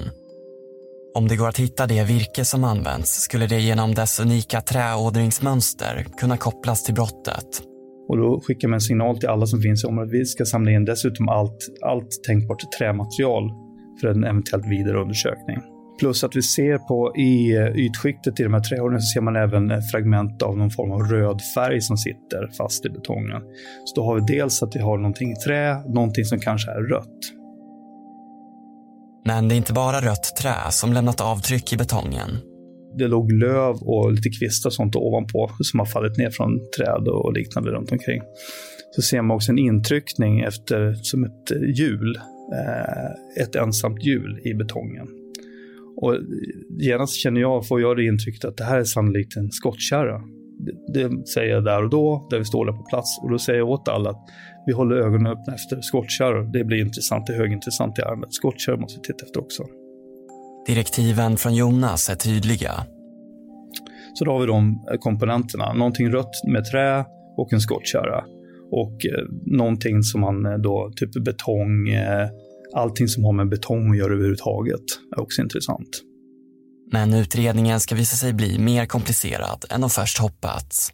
Om 1.15 1.27
det 1.27 1.35
går 1.35 1.47
att 1.47 1.59
hitta 1.59 1.87
det 1.87 2.03
virke 2.03 2.45
som 2.45 2.63
används 2.63 3.09
skulle 3.09 3.47
det 3.47 3.59
genom 3.59 3.93
dess 3.93 4.19
unika 4.19 4.61
träådringsmönster 4.61 6.05
kunna 6.17 6.37
kopplas 6.37 6.83
till 6.83 6.93
brottet. 6.93 7.61
Och 8.07 8.17
då 8.17 8.41
skickar 8.43 8.67
man 8.67 8.73
en 8.73 8.81
signal 8.81 9.17
till 9.17 9.29
alla 9.29 9.45
som 9.45 9.61
finns 9.61 9.83
i 9.83 9.87
området. 9.87 10.13
Vi 10.13 10.25
ska 10.25 10.45
samla 10.45 10.71
in 10.71 10.85
dessutom 10.85 11.29
allt, 11.29 11.57
allt 11.81 12.23
tänkbart 12.23 12.71
trämaterial 12.79 13.64
för 14.01 14.07
en 14.07 14.23
eventuellt 14.23 14.67
vidare 14.67 15.01
undersökning. 15.01 15.57
Plus 15.99 16.23
att 16.23 16.35
vi 16.35 16.41
ser 16.41 16.77
på 16.77 17.15
i 17.17 17.55
eh, 17.55 17.67
ytskiktet 17.67 18.39
i 18.39 18.43
de 18.43 18.53
här 18.53 18.61
trähålen 18.61 19.01
så 19.01 19.13
ser 19.13 19.21
man 19.21 19.35
även 19.35 19.81
fragment 19.81 20.41
av 20.41 20.57
någon 20.57 20.71
form 20.71 20.91
av 20.91 20.99
röd 20.99 21.41
färg 21.55 21.81
som 21.81 21.97
sitter 21.97 22.49
fast 22.57 22.85
i 22.85 22.89
betongen. 22.89 23.41
Så 23.85 23.95
då 23.95 24.05
har 24.05 24.15
vi 24.15 24.21
dels 24.21 24.63
att 24.63 24.75
vi 24.75 24.79
har 24.79 24.97
någonting 24.97 25.31
i 25.31 25.35
trä, 25.35 25.75
någonting 25.75 26.25
som 26.25 26.39
kanske 26.39 26.71
är 26.71 26.81
rött. 26.81 27.19
Men 29.25 29.47
det 29.47 29.55
är 29.55 29.57
inte 29.57 29.73
bara 29.73 30.01
rött 30.01 30.35
trä 30.41 30.55
som 30.69 30.93
lämnat 30.93 31.21
avtryck 31.21 31.73
i 31.73 31.77
betongen. 31.77 32.29
Det 32.97 33.07
låg 33.07 33.31
löv 33.31 33.75
och 33.75 34.11
lite 34.11 34.29
kvistar 34.29 34.69
och 34.69 34.73
sånt 34.73 34.95
ovanpå 34.95 35.51
som 35.59 35.79
har 35.79 35.85
fallit 35.85 36.17
ner 36.17 36.29
från 36.29 36.59
träd 36.77 37.07
och 37.07 37.33
liknande 37.33 37.71
runt 37.71 37.91
omkring. 37.91 38.21
Så 38.91 39.01
ser 39.01 39.21
man 39.21 39.35
också 39.35 39.51
en 39.51 39.57
intryckning 39.57 40.39
efter 40.39 40.93
som 40.93 41.23
ett 41.23 41.77
hjul, 41.77 42.19
ett 43.41 43.55
ensamt 43.55 44.03
hjul 44.03 44.39
i 44.43 44.53
betongen. 44.53 45.07
Och 45.97 46.17
genast 46.79 47.15
känner 47.15 47.41
jag, 47.41 47.67
får 47.67 47.81
jag 47.81 47.97
det 47.97 48.05
intrycket 48.05 48.45
att 48.45 48.57
det 48.57 48.63
här 48.63 48.79
är 48.79 48.83
sannolikt 48.83 49.37
en 49.37 49.51
skottkärra. 49.51 50.21
Det, 50.59 51.07
det 51.07 51.27
säger 51.27 51.53
jag 51.53 51.63
där 51.63 51.83
och 51.83 51.89
då, 51.89 52.27
där 52.29 52.37
vi 52.37 52.45
står 52.45 52.65
där 52.65 52.73
på 52.73 52.83
plats. 52.83 53.19
Och 53.23 53.29
då 53.31 53.39
säger 53.39 53.59
jag 53.59 53.69
åt 53.69 53.87
alla 53.87 54.09
att 54.09 54.29
vi 54.65 54.73
håller 54.73 54.95
ögonen 54.95 55.27
öppna 55.27 55.53
efter 55.53 55.81
skottkärror. 55.81 56.43
Det 56.53 56.63
blir 56.63 56.77
intressant, 56.77 57.27
det 57.27 57.33
är 57.33 57.37
högintressant 57.37 57.99
i 57.99 58.01
ärendet. 58.01 58.33
Skottkärror 58.33 58.77
måste 58.77 58.99
vi 58.99 59.13
titta 59.13 59.25
efter 59.25 59.39
också. 59.39 59.63
Direktiven 60.67 61.37
från 61.37 61.55
Jonas 61.55 62.09
är 62.09 62.15
tydliga. 62.15 62.71
Så 64.13 64.25
då 64.25 64.31
har 64.31 64.39
vi 64.39 64.45
de 64.45 64.85
komponenterna. 64.99 65.73
Någonting 65.73 66.11
rött 66.11 66.43
med 66.47 66.65
trä 66.65 67.05
och 67.37 67.53
en 67.53 67.61
skottkärra. 67.61 68.23
Och 68.71 69.05
eh, 69.05 69.25
någonting 69.45 70.03
som 70.03 70.21
man 70.21 70.45
eh, 70.45 70.57
då, 70.57 70.91
typ 70.95 71.23
betong, 71.23 71.89
eh, 71.89 72.29
allting 72.73 73.07
som 73.07 73.23
har 73.23 73.33
med 73.33 73.49
betong 73.49 73.91
att 73.91 73.97
göra 73.97 74.13
överhuvudtaget 74.13 74.83
är 75.15 75.21
också 75.21 75.41
intressant. 75.41 75.89
Men 76.91 77.13
utredningen 77.13 77.79
ska 77.79 77.95
visa 77.95 78.15
sig 78.15 78.33
bli 78.33 78.59
mer 78.59 78.85
komplicerad 78.85 79.65
än 79.69 79.81
de 79.81 79.89
först 79.89 80.17
hoppats. 80.17 80.91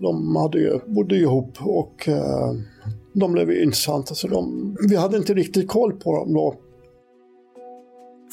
De 0.00 0.36
hade 0.36 0.58
ju, 0.58 0.78
bodde 0.86 1.16
ihop 1.16 1.58
och 1.60 2.08
eh, 2.08 2.54
de 3.12 3.32
blev 3.32 3.50
intressanta. 3.50 4.14
Så 4.14 4.28
de, 4.28 4.76
vi 4.88 4.96
hade 4.96 5.16
inte 5.16 5.34
riktigt 5.34 5.68
koll 5.68 5.92
på 5.92 6.16
dem 6.16 6.32
då. 6.32 6.54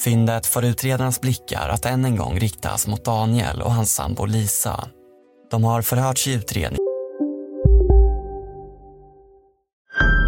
Fyndet 0.05 0.45
får 0.45 0.65
utredarnas 0.65 1.21
blickar 1.21 1.69
att 1.69 1.85
än 1.85 2.05
en 2.05 2.15
gång 2.15 2.39
riktas 2.39 2.87
mot 2.87 3.05
Daniel 3.05 3.61
och 3.61 3.71
hans 3.71 3.95
sambo 3.95 4.25
Lisa. 4.25 4.89
De 5.51 5.63
har 5.63 5.81
förhörts 5.81 6.27
i 6.27 6.33
utredningen. 6.33 6.79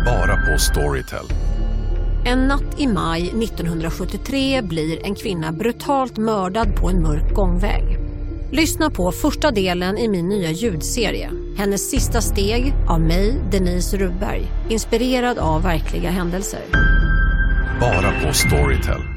Bara 0.06 0.36
på 0.38 0.60
Storytel. 0.60 1.26
En 2.26 2.40
natt 2.48 2.80
i 2.80 2.88
maj 2.88 3.22
1973 3.22 4.62
blir 4.62 5.06
en 5.06 5.16
kvinna 5.16 5.52
brutalt 5.52 6.18
mördad 6.18 6.76
på 6.76 6.90
en 6.90 7.02
mörk 7.02 7.34
gångväg. 7.34 7.84
Lyssna 8.52 8.90
på 8.90 9.12
första 9.12 9.52
delen 9.52 9.98
i 9.98 10.08
min 10.08 10.30
nya 10.30 10.52
ljudserie. 10.52 11.32
Hennes 11.58 11.90
sista 11.90 12.22
steg 12.22 12.74
av 12.90 13.02
mig, 13.02 13.42
Denise 13.52 13.98
Rubberg. 13.98 14.48
Inspirerad 14.70 15.38
av 15.38 15.64
verkliga 15.64 16.10
händelser. 16.10 16.62
Bara 17.80 18.22
på 18.22 18.34
Storytel. 18.34 19.17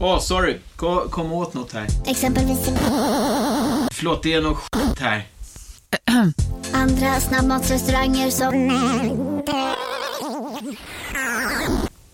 Åh, 0.00 0.14
oh, 0.14 0.20
sorry. 0.20 0.58
Kom, 0.76 1.08
kom 1.08 1.32
åt 1.32 1.54
något 1.54 1.72
här. 1.72 1.86
Exempelvis... 2.06 2.58
Förlåt, 3.92 4.22
det 4.22 4.32
är 4.32 4.40
något 4.40 4.58
skit 4.58 4.98
här. 5.00 5.26
Andra 6.72 7.20
snabbmatsrestauranger 7.20 8.30
som... 8.30 8.52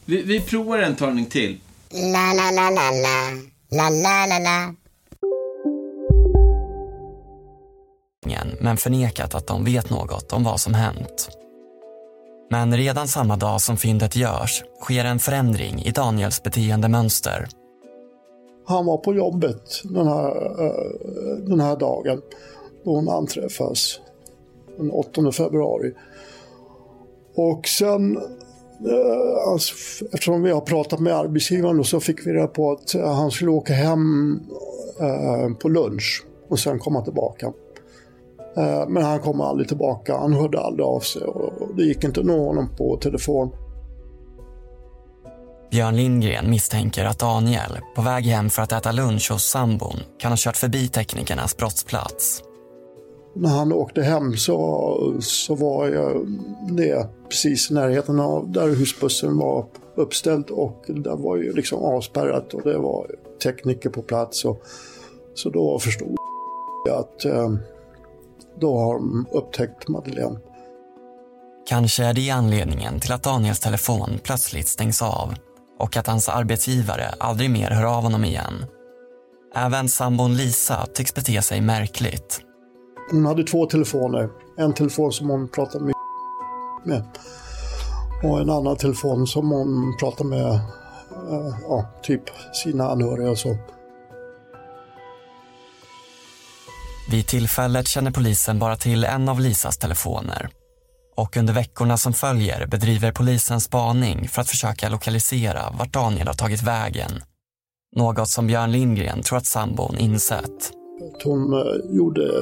Vi, 0.04 0.22
vi 0.22 0.40
provar 0.40 0.78
en 0.78 0.96
talning 0.96 1.26
till. 1.26 1.60
La, 1.90 2.32
la, 2.32 2.50
la, 2.50 2.70
la, 2.70 2.90
la. 2.90 3.30
La, 3.70 3.90
la, 3.90 4.26
la, 4.26 4.38
la. 4.38 4.74
men 8.62 8.76
förnekat 8.76 9.34
att 9.34 9.46
de 9.46 9.64
vet 9.64 9.90
något 9.90 10.32
om 10.32 10.44
vad 10.44 10.60
som 10.60 10.74
hänt. 10.74 11.28
Men 12.50 12.76
redan 12.76 13.08
samma 13.08 13.36
dag 13.36 13.60
som 13.60 13.76
fyndet 13.76 14.16
görs 14.16 14.62
sker 14.80 15.04
en 15.04 15.18
förändring 15.18 15.82
i 15.82 15.90
Daniels 15.90 16.42
beteendemönster. 16.42 17.48
Han 18.72 18.86
var 18.86 18.98
på 18.98 19.14
jobbet 19.14 19.82
den 19.84 20.06
här, 20.06 20.64
eh, 20.64 21.36
den 21.46 21.60
här 21.60 21.76
dagen 21.76 22.22
då 22.84 22.94
hon 22.94 23.08
anträffas, 23.08 24.00
den 24.76 24.90
8 24.90 25.32
februari. 25.32 25.92
Och 27.34 27.68
sen, 27.68 28.16
eh, 28.16 29.50
alltså, 29.52 29.74
eftersom 30.12 30.42
vi 30.42 30.50
har 30.50 30.60
pratat 30.60 31.00
med 31.00 31.16
arbetsgivaren 31.16 31.84
så 31.84 32.00
fick 32.00 32.26
vi 32.26 32.32
reda 32.32 32.46
på 32.46 32.70
att 32.70 32.94
eh, 32.94 33.12
han 33.12 33.30
skulle 33.30 33.50
åka 33.50 33.72
hem 33.72 34.40
på 35.60 35.68
lunch 35.68 36.24
och 36.48 36.58
sen 36.58 36.78
komma 36.78 37.04
tillbaka. 37.04 37.52
Men 38.88 39.02
han 39.02 39.20
kom 39.20 39.40
aldrig 39.40 39.68
tillbaka. 39.68 40.16
Han 40.16 40.32
hörde 40.32 40.60
aldrig 40.60 40.86
av 40.86 41.00
sig 41.00 41.22
och 41.22 41.76
det 41.76 41.82
gick 41.82 42.04
inte 42.04 42.20
att 42.20 42.26
nå 42.26 42.46
honom 42.46 42.68
på 42.76 42.96
telefon. 42.96 43.50
Björn 45.72 45.96
Lindgren 45.96 46.50
misstänker 46.50 47.04
att 47.04 47.18
Daniel, 47.18 47.78
på 47.94 48.02
väg 48.02 48.24
hem 48.24 48.50
för 48.50 48.62
att 48.62 48.72
äta 48.72 48.92
lunch 48.92 49.30
hos 49.30 49.44
sambon, 49.44 49.96
kan 50.18 50.32
ha 50.32 50.36
kört 50.38 50.56
förbi 50.56 50.88
teknikernas 50.88 51.56
brottsplats. 51.56 52.42
När 53.34 53.48
han 53.48 53.72
åkte 53.72 54.02
hem 54.02 54.36
så, 54.36 55.16
så 55.20 55.54
var 55.54 55.88
jag 55.88 56.26
det 56.70 57.06
precis 57.28 57.70
i 57.70 57.74
närheten 57.74 58.20
av 58.20 58.52
där 58.52 58.68
husbussen 58.68 59.38
var 59.38 59.66
uppställd 59.96 60.50
och 60.50 60.84
det 60.86 61.14
var 61.14 61.36
ju 61.36 61.52
liksom 61.52 61.82
avspärrat 61.82 62.54
och 62.54 62.62
det 62.62 62.78
var 62.78 63.06
tekniker 63.42 63.90
på 63.90 64.02
plats. 64.02 64.44
Och, 64.44 64.62
så 65.34 65.50
då 65.50 65.78
förstod 65.78 66.16
jag 66.86 66.98
att 66.98 67.24
eh, 67.24 67.54
då 68.60 68.78
har 68.78 68.94
de 68.94 69.26
upptäckt 69.32 69.88
Madeleine. 69.88 70.38
Kanske 71.68 72.04
är 72.04 72.14
det 72.14 72.30
anledningen 72.30 73.00
till 73.00 73.12
att 73.12 73.22
Daniels 73.22 73.60
telefon 73.60 74.10
plötsligt 74.22 74.68
stängs 74.68 75.02
av 75.02 75.34
och 75.82 75.96
att 75.96 76.06
hans 76.06 76.28
arbetsgivare 76.28 77.14
aldrig 77.18 77.50
mer 77.50 77.70
hör 77.70 77.84
av 77.84 78.02
honom 78.02 78.24
igen. 78.24 78.66
Även 79.54 79.88
sambon 79.88 80.36
Lisa 80.36 80.86
tycks 80.94 81.14
bete 81.14 81.42
sig 81.42 81.60
märkligt. 81.60 82.40
Hon 83.10 83.26
hade 83.26 83.44
två 83.44 83.66
telefoner. 83.66 84.28
En 84.58 84.74
telefon 84.74 85.12
som 85.12 85.28
hon 85.28 85.48
pratade 85.48 85.84
med 86.84 87.04
och 88.22 88.40
en 88.40 88.50
annan 88.50 88.76
telefon 88.76 89.26
som 89.26 89.50
hon 89.50 89.96
pratade 90.00 90.28
med 90.28 90.52
uh, 90.52 91.54
ja, 91.62 92.00
typ 92.02 92.22
sina 92.52 92.90
anhöriga 92.90 93.30
och 93.30 93.38
så. 93.38 93.56
Vid 97.10 97.26
tillfället 97.26 97.88
känner 97.88 98.10
polisen 98.10 98.58
bara 98.58 98.76
till 98.76 99.04
en 99.04 99.28
av 99.28 99.40
Lisas 99.40 99.78
telefoner. 99.78 100.50
Och 101.16 101.36
under 101.36 101.54
veckorna 101.54 101.96
som 101.96 102.12
följer 102.12 102.66
bedriver 102.66 103.12
polisen 103.12 103.60
spaning 103.60 104.28
för 104.28 104.40
att 104.40 104.48
försöka 104.48 104.88
lokalisera 104.88 105.60
vart 105.78 105.92
Daniel 105.92 106.26
har 106.26 106.34
tagit 106.34 106.62
vägen. 106.62 107.10
Något 107.96 108.28
som 108.28 108.46
Björn 108.46 108.72
Lindgren 108.72 109.22
tror 109.22 109.38
att 109.38 109.46
sambon 109.46 109.98
insett. 109.98 110.72
Hon 111.24 111.52
eh, 111.52 111.96
gjorde 111.96 112.32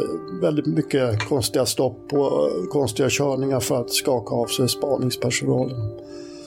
väldigt 0.42 0.66
mycket 0.66 1.28
konstiga 1.28 1.66
stopp 1.66 2.12
och 2.12 2.48
eh, 2.48 2.64
konstiga 2.70 3.08
körningar 3.10 3.60
för 3.60 3.80
att 3.80 3.92
skaka 3.92 4.34
av 4.34 4.46
sig 4.46 4.68
spaningspersonalen. 4.68 5.98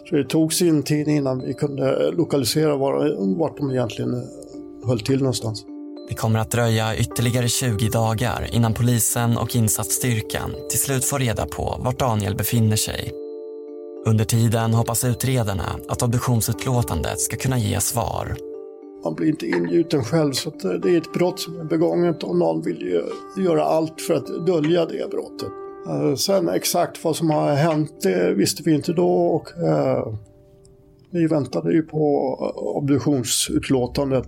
Så 0.10 0.16
det 0.16 0.24
tog 0.24 0.54
sin 0.54 0.84
tid 0.84 1.08
innan 1.08 1.40
vi 1.40 1.54
kunde 1.54 2.06
eh, 2.06 2.14
lokalisera 2.14 2.76
vart 3.38 3.58
de 3.58 3.72
egentligen 3.72 4.24
höll 4.86 5.00
till 5.00 5.20
någonstans. 5.20 5.66
Det 6.14 6.18
kommer 6.18 6.40
att 6.40 6.52
dröja 6.52 6.96
ytterligare 6.96 7.48
20 7.48 7.90
dagar 7.90 8.50
innan 8.52 8.74
polisen 8.74 9.38
och 9.38 9.56
insatsstyrkan 9.56 10.52
till 10.70 10.80
slut 10.80 11.06
får 11.06 11.20
reda 11.20 11.46
på 11.46 11.78
vart 11.80 12.00
Daniel 12.00 12.36
befinner 12.36 12.76
sig. 12.76 13.12
Under 14.06 14.26
tiden 14.26 14.74
hoppas 14.74 15.04
utredarna 15.04 15.80
att 15.90 16.02
obduktionsutlåtandet 16.02 17.20
ska 17.20 17.38
kunna 17.38 17.58
ge 17.58 17.80
svar. 17.80 18.36
Man 19.04 19.16
blir 19.16 19.28
inte 19.28 19.48
ingjuten 19.48 20.04
själv 20.04 20.32
så 20.32 20.50
eh, 20.50 20.72
det 20.72 20.90
är 20.90 20.98
ett 20.98 21.14
brott 21.14 21.40
som 21.40 21.60
är 21.60 21.64
begånget 21.64 22.24
och 22.24 22.36
någon 22.36 22.62
vill 22.62 22.82
ju 22.82 23.04
göra 23.44 23.64
allt 23.64 24.02
för 24.02 24.14
att 24.14 24.46
dölja 24.46 24.86
det 24.86 25.10
brottet. 25.12 25.50
Eh, 25.90 26.16
sen 26.16 26.50
exakt 26.50 27.04
vad 27.04 27.16
som 27.16 27.30
har 27.30 27.56
hänt 27.56 28.02
det 28.02 28.34
visste 28.34 28.64
vi 28.64 28.74
inte 28.74 28.94
då 28.94 29.12
och 29.12 29.58
eh, 29.58 30.14
vi 31.12 31.28
väntade 31.28 31.74
ju 31.74 31.82
på 31.82 32.38
eh, 32.42 32.64
obduktionsutlåtandet. 32.64 34.26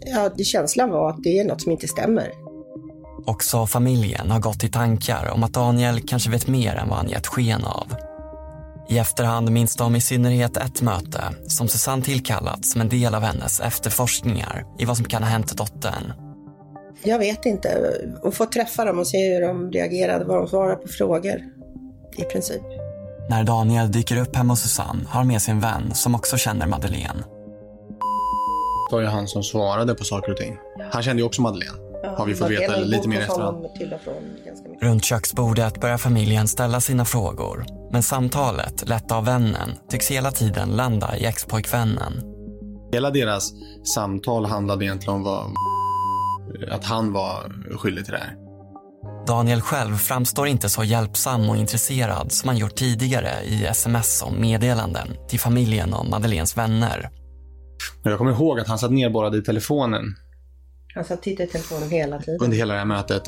Ja, 0.00 0.30
känslan 0.44 0.90
var 0.90 1.10
att 1.10 1.22
det 1.22 1.38
är 1.38 1.44
något 1.44 1.62
som 1.62 1.72
inte 1.72 1.88
stämmer. 1.88 2.32
Också 3.26 3.66
familjen 3.66 4.30
har 4.30 4.40
gått 4.40 4.64
i 4.64 4.68
tankar 4.68 5.30
om 5.34 5.42
att 5.42 5.52
Daniel 5.52 6.00
kanske 6.00 6.30
vet 6.30 6.46
mer 6.46 6.74
än 6.74 6.88
vad 6.88 6.98
han 6.98 7.08
gett 7.08 7.26
sken 7.26 7.64
av. 7.64 7.86
I 8.88 8.98
efterhand 8.98 9.50
minns 9.50 9.76
de 9.76 9.96
i 9.96 10.00
synnerhet 10.00 10.56
ett 10.56 10.82
möte 10.82 11.22
som 11.46 11.68
Susanne 11.68 12.02
tillkallat 12.02 12.66
som 12.66 12.80
en 12.80 12.88
del 12.88 13.14
av 13.14 13.22
hennes 13.22 13.60
efterforskningar 13.60 14.64
i 14.78 14.84
vad 14.84 14.96
som 14.96 15.06
kan 15.06 15.22
ha 15.22 15.30
hänt 15.30 15.56
dottern. 15.56 16.12
Jag 17.02 17.18
vet 17.18 17.46
inte. 17.46 17.92
Och 18.22 18.34
få 18.34 18.46
träffa 18.46 18.84
dem 18.84 18.98
och 18.98 19.06
se 19.06 19.34
hur 19.34 19.40
de 19.40 19.70
reagerade, 19.72 20.24
vad 20.24 20.38
de 20.38 20.48
svarade 20.48 20.76
på 20.76 20.88
frågor. 20.88 21.42
I 22.16 22.22
princip. 22.22 22.62
När 23.30 23.44
Daniel 23.44 23.92
dyker 23.92 24.16
upp 24.16 24.36
hemma 24.36 24.52
hos 24.52 24.60
Susanne 24.60 25.00
har 25.08 25.18
han 25.18 25.26
med 25.26 25.42
sin 25.42 25.60
vän 25.60 25.94
som 25.94 26.14
också 26.14 26.36
känner 26.36 26.66
Madeleine. 26.66 27.24
Det 28.90 28.96
var 28.96 29.00
ju 29.00 29.06
han 29.06 29.28
som 29.28 29.42
svarade 29.42 29.94
på 29.94 30.04
saker 30.04 30.32
och 30.32 30.38
ting. 30.38 30.56
Han 30.92 31.02
kände 31.02 31.22
ju 31.22 31.26
också 31.26 31.42
Madeleine. 31.42 31.76
har 32.16 32.26
vi 32.26 32.34
fått 32.34 32.50
veta 32.50 32.76
lite 32.76 33.08
mer 33.08 33.20
efterhand. 33.20 33.66
Runt 34.80 35.04
köksbordet 35.04 35.80
börjar 35.80 35.98
familjen 35.98 36.48
ställa 36.48 36.80
sina 36.80 37.04
frågor. 37.04 37.64
Men 37.92 38.02
samtalet, 38.02 38.88
lett 38.88 39.12
av 39.12 39.24
vännen, 39.24 39.70
tycks 39.90 40.10
hela 40.10 40.30
tiden 40.30 40.68
landa 40.68 41.16
i 41.16 41.26
expojkvännen. 41.26 42.12
Hela 42.92 43.10
deras 43.10 43.52
samtal 43.94 44.46
handlade 44.46 44.84
egentligen 44.84 45.14
om 45.14 45.22
vad, 45.22 45.46
att 46.70 46.84
han 46.84 47.12
var 47.12 47.52
skyldig 47.76 48.04
till 48.04 48.14
det 48.14 48.20
här. 48.20 48.36
Daniel 49.26 49.60
själv 49.60 49.96
framstår 49.96 50.46
inte 50.46 50.68
så 50.68 50.84
hjälpsam 50.84 51.50
och 51.50 51.56
intresserad 51.56 52.32
som 52.32 52.48
han 52.48 52.58
gjort 52.58 52.74
tidigare 52.74 53.30
i 53.44 53.66
sms 53.66 54.22
och 54.22 54.32
meddelanden 54.32 55.08
till 55.28 55.40
familjen 55.40 55.94
och 55.94 56.06
Madeleines 56.06 56.56
vänner. 56.56 57.10
Men 58.02 58.10
jag 58.10 58.18
kommer 58.18 58.32
ihåg 58.32 58.60
att 58.60 58.66
han 58.68 58.78
satt 58.78 58.92
nerborrad 58.92 59.34
i 59.34 59.42
telefonen 59.42 60.02
Han 60.94 61.04
satt 61.04 61.18
och 61.18 61.24
tittade 61.24 61.48
i 61.48 61.52
telefonen 61.52 61.90
hela 61.90 62.18
tiden. 62.18 62.40
under 62.40 62.56
hela 62.56 62.72
det 62.72 62.78
här 62.78 62.86
mötet. 62.86 63.22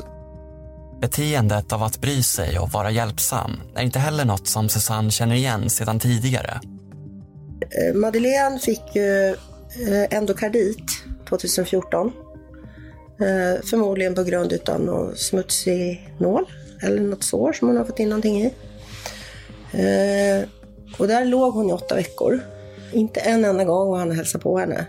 Beteendet 1.01 1.73
av 1.73 1.83
att 1.83 2.01
bry 2.01 2.23
sig 2.23 2.59
och 2.59 2.69
vara 2.69 2.91
hjälpsam 2.91 3.51
är 3.75 3.83
inte 3.83 3.99
heller 3.99 4.25
något 4.25 4.47
som 4.47 4.69
Susanne 4.69 5.11
känner 5.11 5.35
igen 5.35 5.69
sedan 5.69 5.99
tidigare. 5.99 6.59
Eh, 7.61 7.95
Madeleine 7.95 8.59
fick 8.59 8.95
ju 8.95 9.27
eh, 9.27 10.17
endokardit 10.17 10.91
2014. 11.29 12.07
Eh, 12.07 13.63
Förmodligen 13.69 14.15
på 14.15 14.23
grund 14.23 14.53
av 14.69 14.81
någon 14.81 15.15
smutsig 15.15 16.09
nål 16.17 16.45
eller 16.81 17.01
något 17.01 17.23
sår 17.23 17.53
som 17.53 17.67
hon 17.67 17.77
har 17.77 17.85
fått 17.85 17.99
in 17.99 18.09
någonting 18.09 18.41
i. 18.41 18.53
Och 20.97 21.07
där 21.07 21.25
låg 21.25 21.53
hon 21.53 21.69
i 21.69 21.73
åtta 21.73 21.95
veckor. 21.95 22.39
Inte 22.93 23.19
en 23.19 23.45
enda 23.45 23.63
gång 23.63 23.89
var 23.89 23.97
han 23.99 24.09
och 24.09 24.15
hälsade 24.15 24.41
på 24.43 24.57
henne. 24.57 24.87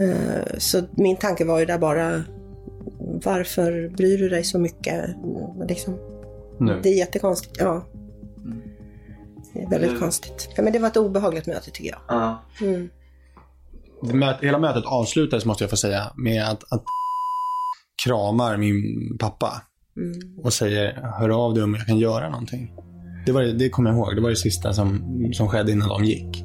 Eh, 0.00 0.58
Så 0.58 0.82
min 0.96 1.16
tanke 1.16 1.44
var 1.44 1.58
ju 1.58 1.66
där 1.66 1.78
bara, 1.78 2.22
varför 3.24 3.88
bryr 3.96 4.18
du 4.18 4.28
dig 4.28 4.44
så 4.44 4.58
mycket? 4.58 5.04
Liksom, 5.68 5.98
Nu. 6.60 6.80
det 6.82 6.88
är 6.88 6.98
jättekonstigt, 6.98 7.56
ja. 7.58 7.84
Det 9.54 9.62
är 9.62 9.70
väldigt 9.70 9.90
Mm. 9.90 10.00
konstigt. 10.00 10.48
Ja, 10.56 10.62
men 10.62 10.72
det 10.72 10.78
var 10.78 10.88
ett 10.88 10.96
obehagligt 10.96 11.46
möte 11.46 11.70
tycker 11.70 11.90
jag. 11.90 12.00
Ja. 12.08 12.42
Mm. 12.60 12.88
Det 14.02 14.14
möt- 14.14 14.40
Hela 14.42 14.58
mötet 14.58 14.84
avslutades, 14.86 15.44
måste 15.44 15.64
jag 15.64 15.70
få 15.70 15.76
säga, 15.76 16.12
med 16.16 16.44
att, 16.48 16.72
att 16.72 16.84
kramar 18.06 18.56
min 18.56 19.16
pappa 19.18 19.62
Mm. 19.96 20.38
och 20.44 20.52
säger 20.52 20.92
hör 21.18 21.28
av 21.28 21.54
dig 21.54 21.62
om 21.62 21.74
jag 21.74 21.86
kan 21.86 21.98
göra 21.98 22.30
någonting. 22.30 22.72
Det, 23.26 23.32
var, 23.32 23.42
det- 23.42 23.52
det 23.52 23.68
kommer 23.70 23.90
jag 23.90 23.96
ihåg. 23.98 24.16
Det 24.16 24.22
var 24.22 24.30
det 24.30 24.36
sista 24.36 24.72
som, 24.72 25.02
som 25.32 25.48
skedde 25.48 25.72
innan 25.72 25.88
de 25.88 26.04
gick. 26.04 26.44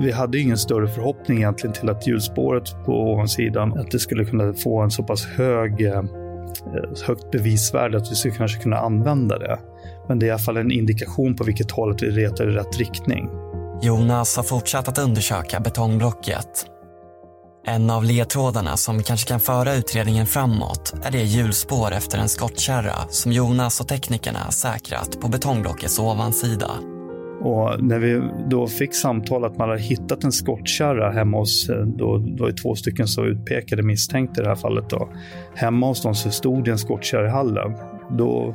Vi 0.00 0.12
hade 0.12 0.38
ingen 0.38 0.58
större 0.58 0.88
förhoppning 0.88 1.38
egentligen 1.38 1.74
till 1.74 1.88
att 1.88 2.06
hjulspåret 2.06 2.84
på 2.86 2.92
ovansidan, 2.92 3.78
att 3.78 3.90
det 3.90 3.98
skulle 3.98 4.24
kunna 4.24 4.52
få 4.52 4.80
en 4.80 4.90
så 4.90 5.02
pass 5.02 5.26
hög, 5.26 5.86
eh, 5.86 6.02
högt 7.06 7.30
bevisvärde 7.30 7.96
att 7.96 8.10
vi 8.10 8.14
skulle 8.14 8.34
kanske 8.34 8.62
kunna 8.62 8.76
använda 8.76 9.38
det. 9.38 9.58
Men 10.08 10.18
det 10.18 10.26
är 10.26 10.28
i 10.28 10.30
alla 10.30 10.38
fall 10.38 10.56
en 10.56 10.70
indikation 10.70 11.36
på 11.36 11.44
vilket 11.44 11.70
håll 11.70 11.90
att 11.90 12.02
vi 12.02 12.10
retar 12.10 12.48
i 12.48 12.52
rätt 12.52 12.78
riktning. 12.78 13.28
Jonas 13.82 14.36
har 14.36 14.42
fortsatt 14.42 14.88
att 14.88 14.98
undersöka 14.98 15.60
betongblocket. 15.60 16.66
En 17.66 17.90
av 17.90 18.04
ledtrådarna 18.04 18.76
som 18.76 19.02
kanske 19.02 19.28
kan 19.28 19.40
föra 19.40 19.74
utredningen 19.74 20.26
framåt 20.26 20.94
är 21.02 21.10
det 21.10 21.22
hjulspår 21.22 21.92
efter 21.92 22.18
en 22.18 22.28
skottkärra 22.28 22.96
som 23.08 23.32
Jonas 23.32 23.80
och 23.80 23.88
teknikerna 23.88 24.50
säkrat 24.50 25.20
på 25.20 25.28
betongblockets 25.28 25.98
ovansida. 25.98 26.70
Och 27.40 27.84
när 27.84 27.98
vi 27.98 28.22
då 28.48 28.66
fick 28.66 28.94
samtal 28.94 29.44
att 29.44 29.58
man 29.58 29.68
hade 29.68 29.80
hittat 29.80 30.24
en 30.24 30.32
skottkärra 30.32 31.10
hemma 31.10 31.38
hos, 31.38 31.68
eh, 31.68 31.86
då, 31.86 32.18
då 32.18 32.46
är 32.46 32.52
två 32.52 32.74
stycken 32.74 33.08
så 33.08 33.24
utpekade 33.24 33.82
misstänkta 33.82 34.40
i 34.40 34.44
det 34.44 34.48
här 34.48 34.56
fallet 34.56 34.90
då. 34.90 35.08
Hemma 35.54 35.86
hos 35.86 36.02
dem 36.02 36.14
så 36.14 36.30
stod 36.30 36.64
det 36.64 36.70
en 36.70 36.78
skottkärra 36.78 37.26
i 37.26 37.30
hallen. 37.30 37.74
Då, 38.18 38.54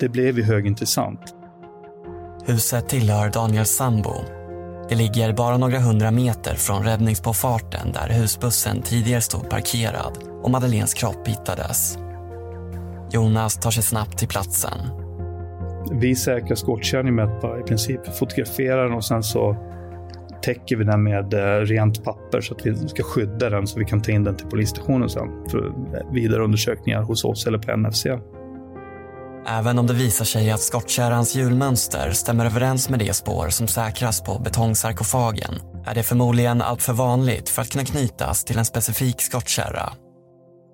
det 0.00 0.08
blev 0.08 0.38
ju 0.38 0.44
högintressant. 0.44 1.20
Huset 2.46 2.88
tillhör 2.88 3.30
Daniels 3.30 3.70
sambo. 3.70 4.14
Det 4.88 4.94
ligger 4.94 5.32
bara 5.32 5.58
några 5.58 5.78
hundra 5.78 6.10
meter 6.10 6.54
från 6.54 6.84
räddningspåfarten 6.84 7.92
där 7.92 8.08
husbussen 8.08 8.82
tidigare 8.82 9.20
stod 9.20 9.50
parkerad 9.50 10.18
och 10.42 10.50
Madeleines 10.50 10.94
kropp 10.94 11.28
hittades. 11.28 11.98
Jonas 13.12 13.56
tar 13.56 13.70
sig 13.70 13.82
snabbt 13.82 14.18
till 14.18 14.28
platsen. 14.28 15.05
Vi 15.92 16.14
säkrar 16.14 16.54
skottkärran 16.54 17.14
med 17.14 17.24
att 17.24 17.42
bara 17.42 17.60
i 17.60 17.62
princip 17.62 18.16
fotografera 18.18 18.82
den 18.82 18.92
och 18.92 19.04
sen 19.04 19.22
så 19.22 19.56
täcker 20.42 20.76
vi 20.76 20.84
den 20.84 21.02
med 21.02 21.34
eh, 21.34 21.60
rent 21.60 22.04
papper 22.04 22.40
så 22.40 22.54
att 22.54 22.66
vi 22.66 22.88
ska 22.88 23.02
skydda 23.02 23.50
den 23.50 23.66
så 23.66 23.78
vi 23.78 23.84
kan 23.84 24.02
ta 24.02 24.12
in 24.12 24.24
den 24.24 24.36
till 24.36 24.46
polisstationen 24.46 25.08
sen 25.08 25.28
för 25.50 25.66
eh, 25.66 26.12
vidare 26.12 26.44
undersökningar 26.44 27.02
hos 27.02 27.24
oss 27.24 27.46
eller 27.46 27.58
på 27.58 27.76
NFC. 27.76 28.06
Även 29.48 29.78
om 29.78 29.86
det 29.86 29.94
visar 29.94 30.24
sig 30.24 30.50
att 30.50 30.60
skottkärrans 30.60 31.36
hjulmönster 31.36 32.10
stämmer 32.10 32.46
överens 32.46 32.88
med 32.88 32.98
det 32.98 33.16
spår 33.16 33.48
som 33.48 33.68
säkras 33.68 34.22
på 34.22 34.38
betongsarkofagen 34.38 35.54
är 35.86 35.94
det 35.94 36.02
förmodligen 36.02 36.62
alltför 36.62 36.92
vanligt 36.92 37.48
för 37.48 37.62
att 37.62 37.70
kunna 37.70 37.84
knytas 37.84 38.44
till 38.44 38.58
en 38.58 38.64
specifik 38.64 39.20
skottkärra. 39.20 39.92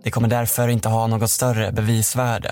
Det 0.05 0.11
kommer 0.11 0.29
därför 0.29 0.69
inte 0.69 0.89
ha 0.89 1.07
något 1.07 1.31
större 1.31 1.73
bevisvärde. 1.73 2.51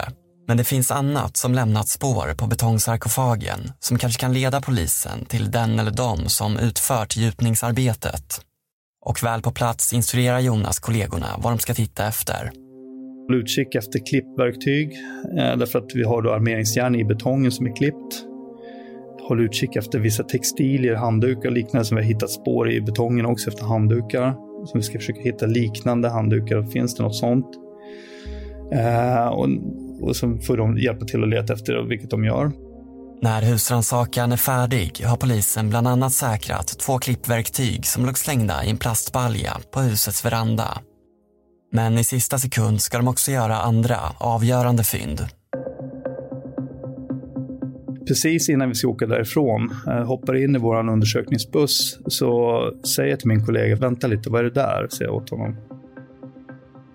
Men 0.50 0.56
det 0.56 0.64
finns 0.64 0.90
annat 0.90 1.36
som 1.36 1.54
lämnat 1.54 1.88
spår 1.88 2.34
på 2.34 2.46
betongsarkofagen 2.46 3.72
som 3.80 3.98
kanske 3.98 4.20
kan 4.20 4.32
leda 4.32 4.60
polisen 4.60 5.24
till 5.24 5.50
den 5.50 5.78
eller 5.78 5.90
de 5.90 6.28
som 6.28 6.58
utfört 6.58 7.16
gjutningsarbetet. 7.16 8.40
Och 9.06 9.24
väl 9.24 9.42
på 9.42 9.50
plats 9.50 9.92
instruerar 9.92 10.40
Jonas 10.40 10.78
kollegorna 10.78 11.26
vad 11.38 11.52
de 11.52 11.58
ska 11.58 11.74
titta 11.74 12.06
efter. 12.06 12.50
Håll 13.28 13.34
utkik 13.34 13.74
efter 13.74 14.06
klippverktyg, 14.06 14.92
eh, 15.38 15.56
därför 15.58 15.78
att 15.78 15.90
vi 15.94 16.02
har 16.02 16.22
då 16.22 16.32
armeringsjärn 16.32 16.94
i 16.94 17.04
betongen 17.04 17.52
som 17.52 17.66
är 17.66 17.76
klippt. 17.76 18.24
Håll 19.28 19.40
utkik 19.40 19.76
efter 19.76 19.98
vissa 19.98 20.22
textilier, 20.22 20.94
handdukar 20.94 21.48
och 21.48 21.54
liknande 21.54 21.84
som 21.84 21.96
vi 21.96 22.02
har 22.02 22.08
hittat 22.08 22.30
spår 22.30 22.70
i 22.70 22.80
betongen 22.80 23.26
också 23.26 23.50
efter 23.50 23.64
handdukar. 23.64 24.34
Så 24.66 24.78
vi 24.78 24.82
ska 24.82 24.98
försöka 24.98 25.20
hitta 25.20 25.46
liknande 25.46 26.08
handdukar. 26.08 26.62
Finns 26.62 26.94
det 26.94 27.02
något 27.02 27.16
sånt? 27.16 27.46
Eh, 28.72 29.26
och, 29.26 29.48
och 30.00 30.16
så 30.16 30.38
får 30.38 30.56
de 30.56 30.78
hjälpa 30.78 31.04
till 31.04 31.22
att 31.22 31.28
leta 31.28 31.52
efter 31.52 31.88
vilket 31.88 32.10
de 32.10 32.24
gör. 32.24 32.52
När 33.22 33.42
husrannsakan 33.42 34.32
är 34.32 34.36
färdig 34.36 35.02
har 35.04 35.16
polisen 35.16 35.70
bland 35.70 35.88
annat 35.88 36.12
säkrat 36.12 36.66
två 36.78 36.98
klippverktyg 36.98 37.86
som 37.86 38.06
låg 38.06 38.18
slängda 38.18 38.64
i 38.64 38.70
en 38.70 38.76
plastbalja 38.76 39.56
på 39.72 39.80
husets 39.80 40.24
veranda. 40.24 40.78
Men 41.72 41.98
i 41.98 42.04
sista 42.04 42.38
sekund 42.38 42.80
ska 42.80 42.96
de 42.96 43.08
också 43.08 43.30
göra 43.30 43.56
andra 43.56 43.96
avgörande 44.18 44.84
fynd. 44.84 45.20
Precis 48.08 48.48
innan 48.48 48.68
vi 48.68 48.74
ska 48.74 48.88
åka 48.88 49.06
därifrån, 49.06 49.70
eh, 49.86 50.06
hoppar 50.06 50.36
in 50.36 50.56
i 50.56 50.58
vår 50.58 50.88
undersökningsbuss, 50.88 51.98
så 52.06 52.62
säger 52.96 53.10
jag 53.10 53.20
till 53.20 53.28
min 53.28 53.46
kollega, 53.46 53.76
vänta 53.76 54.06
lite, 54.06 54.30
vad 54.30 54.40
är 54.40 54.44
det 54.44 54.50
där? 54.50 54.88
Säger 54.90 55.10
jag 55.10 55.14
åt 55.14 55.30
honom. 55.30 55.56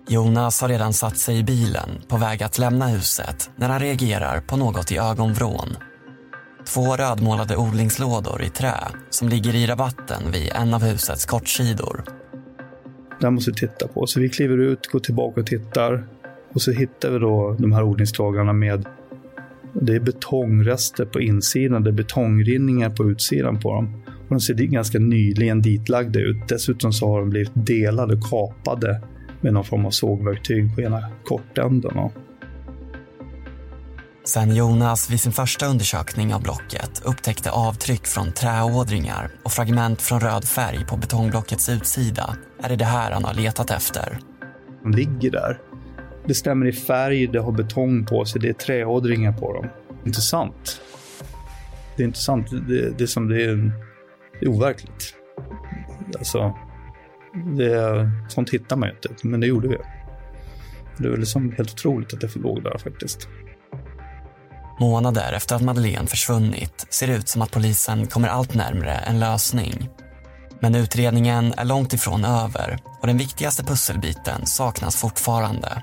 Jonas 0.08 0.60
har 0.60 0.68
redan 0.68 0.92
satt 0.92 1.18
sig 1.18 1.38
i 1.38 1.42
bilen 1.42 1.90
på 2.08 2.16
väg 2.16 2.42
att 2.42 2.58
lämna 2.58 2.86
huset 2.86 3.50
när 3.56 3.68
han 3.68 3.80
reagerar 3.80 4.40
på 4.40 4.56
något 4.56 4.92
i 4.92 4.98
ögonvrån. 4.98 5.76
Två 6.66 6.96
rödmålade 6.96 7.56
odlingslådor 7.56 8.42
i 8.42 8.48
trä 8.48 8.74
som 9.10 9.28
ligger 9.28 9.54
i 9.54 9.66
rabatten 9.66 10.32
vid 10.32 10.50
en 10.54 10.74
av 10.74 10.82
husets 10.82 11.26
kortsidor. 11.26 12.04
Det 13.20 13.26
här 13.26 13.30
måste 13.30 13.50
vi 13.50 13.56
titta 13.56 13.88
på. 13.88 14.06
Så 14.06 14.20
vi 14.20 14.28
kliver 14.28 14.58
ut, 14.58 14.86
går 14.86 15.00
tillbaka 15.00 15.40
och 15.40 15.46
tittar. 15.46 16.06
Och 16.54 16.62
så 16.62 16.70
hittar 16.70 17.10
vi 17.10 17.18
då 17.18 17.56
de 17.58 17.72
här 17.72 17.82
odlingslagarna 17.82 18.52
med 18.52 18.86
det 19.72 19.94
är 19.94 20.00
betongrester 20.00 21.04
på 21.04 21.20
insidan, 21.20 21.82
det 21.82 21.90
är 21.90 21.92
betongrinningar 21.92 22.90
på 22.90 23.10
utsidan 23.10 23.60
på 23.60 23.74
dem. 23.74 24.02
Och 24.06 24.28
de 24.28 24.40
ser 24.40 24.54
ganska 24.54 24.98
nyligen 24.98 25.62
ditlagda 25.62 26.20
ut. 26.20 26.48
Dessutom 26.48 26.92
så 26.92 27.08
har 27.08 27.20
de 27.20 27.30
blivit 27.30 27.52
delade 27.54 28.14
och 28.14 28.22
kapade 28.22 29.02
med 29.46 29.54
någon 29.54 29.64
form 29.64 29.86
av 29.86 29.90
sågverktyg 29.90 30.74
på 30.74 30.80
ena 30.80 31.10
kortänden. 31.24 32.10
Sen 34.24 34.54
Jonas 34.54 35.10
vid 35.10 35.20
sin 35.20 35.32
första 35.32 35.66
undersökning 35.66 36.34
av 36.34 36.42
blocket 36.42 37.02
upptäckte 37.04 37.50
avtryck 37.50 38.06
från 38.06 38.32
träådringar 38.32 39.30
och 39.44 39.52
fragment 39.52 40.02
från 40.02 40.20
röd 40.20 40.44
färg 40.44 40.86
på 40.88 40.96
betongblockets 40.96 41.68
utsida 41.68 42.36
är 42.62 42.68
det 42.68 42.76
det 42.76 42.84
här 42.84 43.10
han 43.10 43.24
har 43.24 43.34
letat 43.34 43.70
efter. 43.70 44.18
De 44.82 44.92
ligger 44.92 45.30
där. 45.30 45.58
Det 46.26 46.34
stämmer 46.34 46.66
i 46.66 46.72
färg, 46.72 47.26
det 47.26 47.38
har 47.38 47.52
betong 47.52 48.06
på 48.06 48.24
sig, 48.24 48.40
det 48.40 48.48
är 48.48 48.52
träådringar 48.52 49.32
på 49.32 49.52
dem. 49.52 49.66
Intressant. 50.04 50.80
Det 51.96 52.02
är 52.02 52.06
intressant. 52.06 52.50
Det, 52.50 52.98
det 52.98 53.04
är 53.04 53.06
som 53.06 53.28
det 53.28 53.44
är, 53.44 53.72
det 54.40 54.46
är 54.46 54.50
overkligt. 54.50 55.14
Alltså, 56.18 56.54
det, 57.44 58.10
sånt 58.28 58.50
hittar 58.50 58.76
man 58.76 58.88
ju 58.88 58.94
inte, 58.94 59.26
men 59.28 59.40
det 59.40 59.46
gjorde 59.46 59.68
vi. 59.68 59.76
Det 60.98 61.08
är 61.08 61.16
liksom 61.16 61.52
helt 61.52 61.72
otroligt 61.72 62.14
att 62.14 62.20
det 62.20 62.36
låg 62.36 62.62
där 62.62 62.78
faktiskt. 62.78 63.28
Månader 64.80 65.32
efter 65.32 65.56
att 65.56 65.62
Madeleine 65.62 66.06
försvunnit 66.06 66.86
ser 66.90 67.06
det 67.06 67.14
ut 67.14 67.28
som 67.28 67.42
att 67.42 67.50
polisen 67.50 68.06
kommer 68.06 68.28
allt 68.28 68.54
närmre 68.54 68.92
en 68.92 69.20
lösning. 69.20 69.88
Men 70.60 70.74
utredningen 70.74 71.54
är 71.56 71.64
långt 71.64 71.92
ifrån 71.92 72.24
över 72.24 72.78
och 73.00 73.06
den 73.06 73.18
viktigaste 73.18 73.64
pusselbiten 73.64 74.46
saknas 74.46 74.96
fortfarande. 74.96 75.82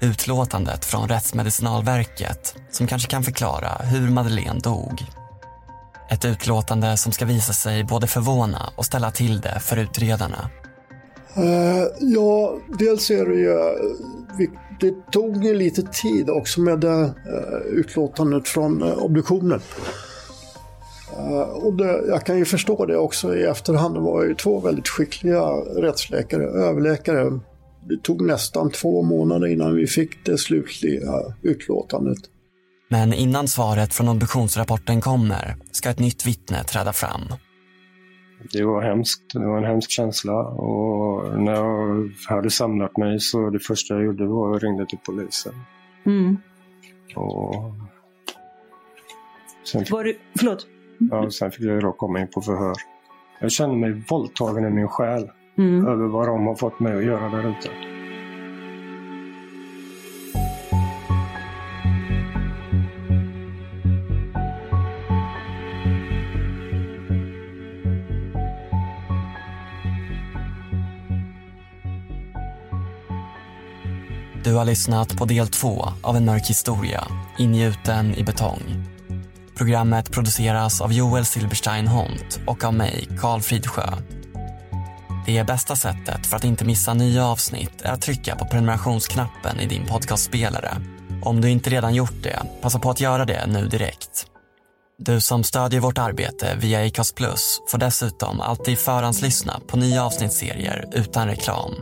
Utlåtandet 0.00 0.84
från 0.84 1.08
Rättsmedicinalverket 1.08 2.56
som 2.70 2.86
kanske 2.86 3.10
kan 3.10 3.22
förklara 3.22 3.68
hur 3.84 4.10
Madeleine 4.10 4.60
dog. 4.60 5.04
Ett 6.10 6.24
utlåtande 6.24 6.96
som 6.96 7.12
ska 7.12 7.24
visa 7.24 7.52
sig 7.52 7.84
både 7.84 8.06
förvåna 8.06 8.70
och 8.76 8.84
ställa 8.84 9.10
till 9.10 9.40
det 9.40 9.60
för 9.60 9.76
utredarna. 9.76 10.50
Uh, 11.38 11.86
ja, 12.00 12.58
dels 12.78 13.10
är 13.10 13.26
det 13.26 13.34
ju... 13.34 13.50
Eh, 13.50 14.50
det 14.80 15.10
tog 15.12 15.44
ju 15.44 15.54
lite 15.54 15.82
tid 15.82 16.30
också 16.30 16.60
med 16.60 16.80
det 16.80 17.02
uh, 17.02 17.60
utlåtandet 17.66 18.48
från 18.48 18.82
uh, 18.82 18.98
obduktionen. 18.98 19.60
Uh, 21.18 21.40
och 21.40 21.76
det, 21.76 22.02
jag 22.08 22.26
kan 22.26 22.38
ju 22.38 22.44
förstå 22.44 22.86
det 22.86 22.96
också 22.96 23.36
i 23.36 23.42
efterhand. 23.42 23.94
Det 23.94 24.00
var 24.00 24.24
ju 24.24 24.34
två 24.34 24.60
väldigt 24.60 24.88
skickliga 24.88 25.42
rättsläkare, 25.76 26.44
överläkare. 26.44 27.40
Det 27.88 28.02
tog 28.02 28.26
nästan 28.26 28.70
två 28.70 29.02
månader 29.02 29.46
innan 29.46 29.76
vi 29.76 29.86
fick 29.86 30.26
det 30.26 30.38
slutliga 30.38 31.12
utlåtandet. 31.42 32.18
Men 32.88 33.12
innan 33.12 33.48
svaret 33.48 33.94
från 33.94 34.08
obduktionsrapporten 34.08 35.00
kommer 35.00 35.56
ska 35.72 35.90
ett 35.90 35.98
nytt 35.98 36.26
vittne 36.26 36.64
träda 36.64 36.92
fram. 36.92 37.22
Det 38.52 38.64
var 38.64 38.82
hemskt. 38.82 39.22
Det 39.32 39.46
var 39.46 39.58
en 39.58 39.64
hemsk 39.64 39.90
känsla. 39.90 40.34
Och 40.44 41.38
när 41.40 41.52
jag 41.54 42.10
hade 42.28 42.50
samlat 42.50 42.96
mig 42.96 43.20
så 43.20 43.50
det 43.50 43.58
första 43.58 43.94
jag 43.94 44.04
gjorde 44.04 44.26
var 44.26 44.56
att 44.56 44.62
ringa 44.62 44.86
till 44.86 44.98
polisen. 45.06 45.52
Mm. 46.06 46.36
Och 47.16 47.54
sen 49.72 49.84
Var 49.90 50.04
du, 50.04 50.18
förlåt? 50.38 50.66
ja, 51.10 51.30
sen 51.30 51.50
fick 51.50 51.60
jag 51.64 51.80
då 51.82 51.92
komma 51.92 52.20
in 52.20 52.28
på 52.28 52.40
förhör. 52.40 52.74
Jag 53.40 53.52
känner 53.52 53.74
mig 53.74 54.02
våldtagen 54.10 54.64
i 54.64 54.70
min 54.70 54.88
själ 54.88 55.30
Mm. 55.58 55.86
över 55.86 56.06
vad 56.06 56.26
de 56.28 56.46
har 56.46 56.54
fått 56.54 56.80
mig 56.80 56.96
att 56.96 57.04
göra 57.04 57.28
där 57.28 57.48
ute. 57.50 57.68
Har 74.60 74.64
lyssnat 74.64 75.16
på 75.16 75.24
del 75.24 75.48
två 75.48 75.88
av 76.02 76.16
En 76.16 76.24
mörk 76.24 76.46
historia, 76.46 77.06
ingjuten 77.38 78.14
i 78.14 78.24
betong. 78.24 78.84
Programmet 79.56 80.10
produceras 80.10 80.80
av 80.80 80.92
Joel 80.92 81.24
Silberstein 81.24 81.86
Hont 81.86 82.40
och 82.46 82.64
av 82.64 82.74
mig, 82.74 83.08
Karl 83.20 83.40
Fridsjö. 83.40 83.86
Det 85.26 85.46
bästa 85.46 85.76
sättet 85.76 86.26
för 86.26 86.36
att 86.36 86.44
inte 86.44 86.64
missa 86.64 86.94
nya 86.94 87.26
avsnitt 87.26 87.82
är 87.82 87.92
att 87.92 88.02
trycka 88.02 88.36
på 88.36 88.44
prenumerationsknappen 88.44 89.60
i 89.60 89.66
din 89.66 89.86
podcastspelare. 89.86 90.76
Om 91.22 91.40
du 91.40 91.50
inte 91.50 91.70
redan 91.70 91.94
gjort 91.94 92.22
det, 92.22 92.42
passa 92.62 92.78
på 92.78 92.90
att 92.90 93.00
göra 93.00 93.24
det 93.24 93.46
nu 93.46 93.68
direkt. 93.68 94.26
Du 94.98 95.20
som 95.20 95.44
stödjer 95.44 95.80
vårt 95.80 95.98
arbete 95.98 96.56
via 96.56 96.86
Acast 96.86 97.14
Plus 97.14 97.60
får 97.68 97.78
dessutom 97.78 98.40
alltid 98.40 98.78
förhandslyssna 98.78 99.60
på 99.66 99.76
nya 99.76 100.04
avsnittsserier 100.04 100.84
utan 100.92 101.28
reklam. 101.28 101.74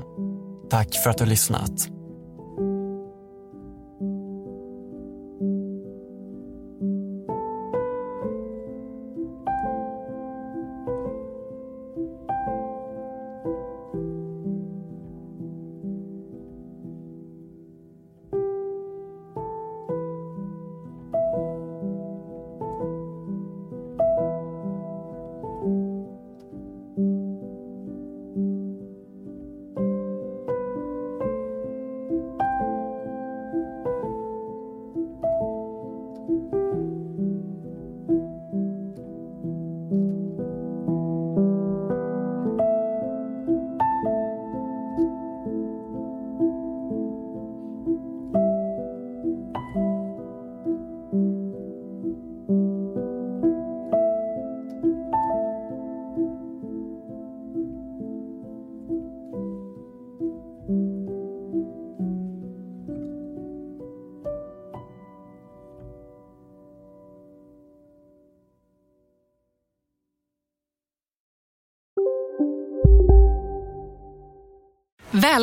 Tack 0.71 0.95
för 0.95 1.11
att 1.11 1.19
du 1.19 1.25
har 1.25 1.31
lyssnat. 1.31 1.98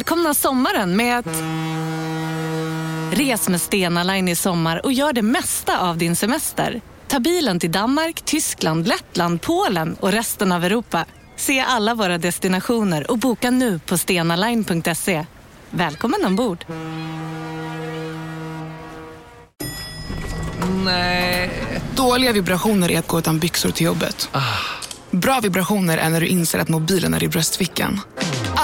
Välkomna 0.06 0.34
sommaren 0.34 0.96
med 0.96 1.20
att... 1.20 1.44
Res 3.18 3.50
med 3.50 3.62
Stena 3.62 4.04
Line 4.04 4.28
i 4.28 4.36
sommar 4.36 4.86
och 4.86 4.94
gör 4.94 5.14
det 5.14 5.22
mesta 5.22 5.80
av 5.80 5.98
din 5.98 6.16
semester. 6.16 6.82
Ta 7.08 7.20
bilen 7.20 7.60
till 7.60 7.72
Danmark, 7.72 8.22
Tyskland, 8.22 8.88
Lettland, 8.88 9.42
Polen 9.42 9.96
och 10.00 10.12
resten 10.12 10.52
av 10.52 10.64
Europa. 10.66 11.06
Se 11.36 11.60
alla 11.60 11.94
våra 11.94 12.18
destinationer 12.18 13.12
och 13.12 13.18
boka 13.18 13.52
nu 13.52 13.80
på 13.80 13.98
stenaline.se. 13.98 15.26
Välkommen 15.70 16.26
ombord! 16.26 16.66
Nej. 20.86 21.52
Dåliga 21.96 22.32
vibrationer 22.32 22.92
är 22.92 23.00
att 23.00 23.08
gå 23.08 23.20
utan 23.20 23.40
byxor 23.40 23.72
till 23.72 23.86
jobbet. 23.86 24.30
Bra 25.12 25.40
vibrationer 25.40 25.98
är 25.98 26.10
när 26.10 26.22
du 26.22 26.28
inser 26.28 26.60
att 26.60 26.70
mobilen 26.70 27.14
är 27.14 27.24
i 27.24 27.28
bröstfickan. 27.28 28.02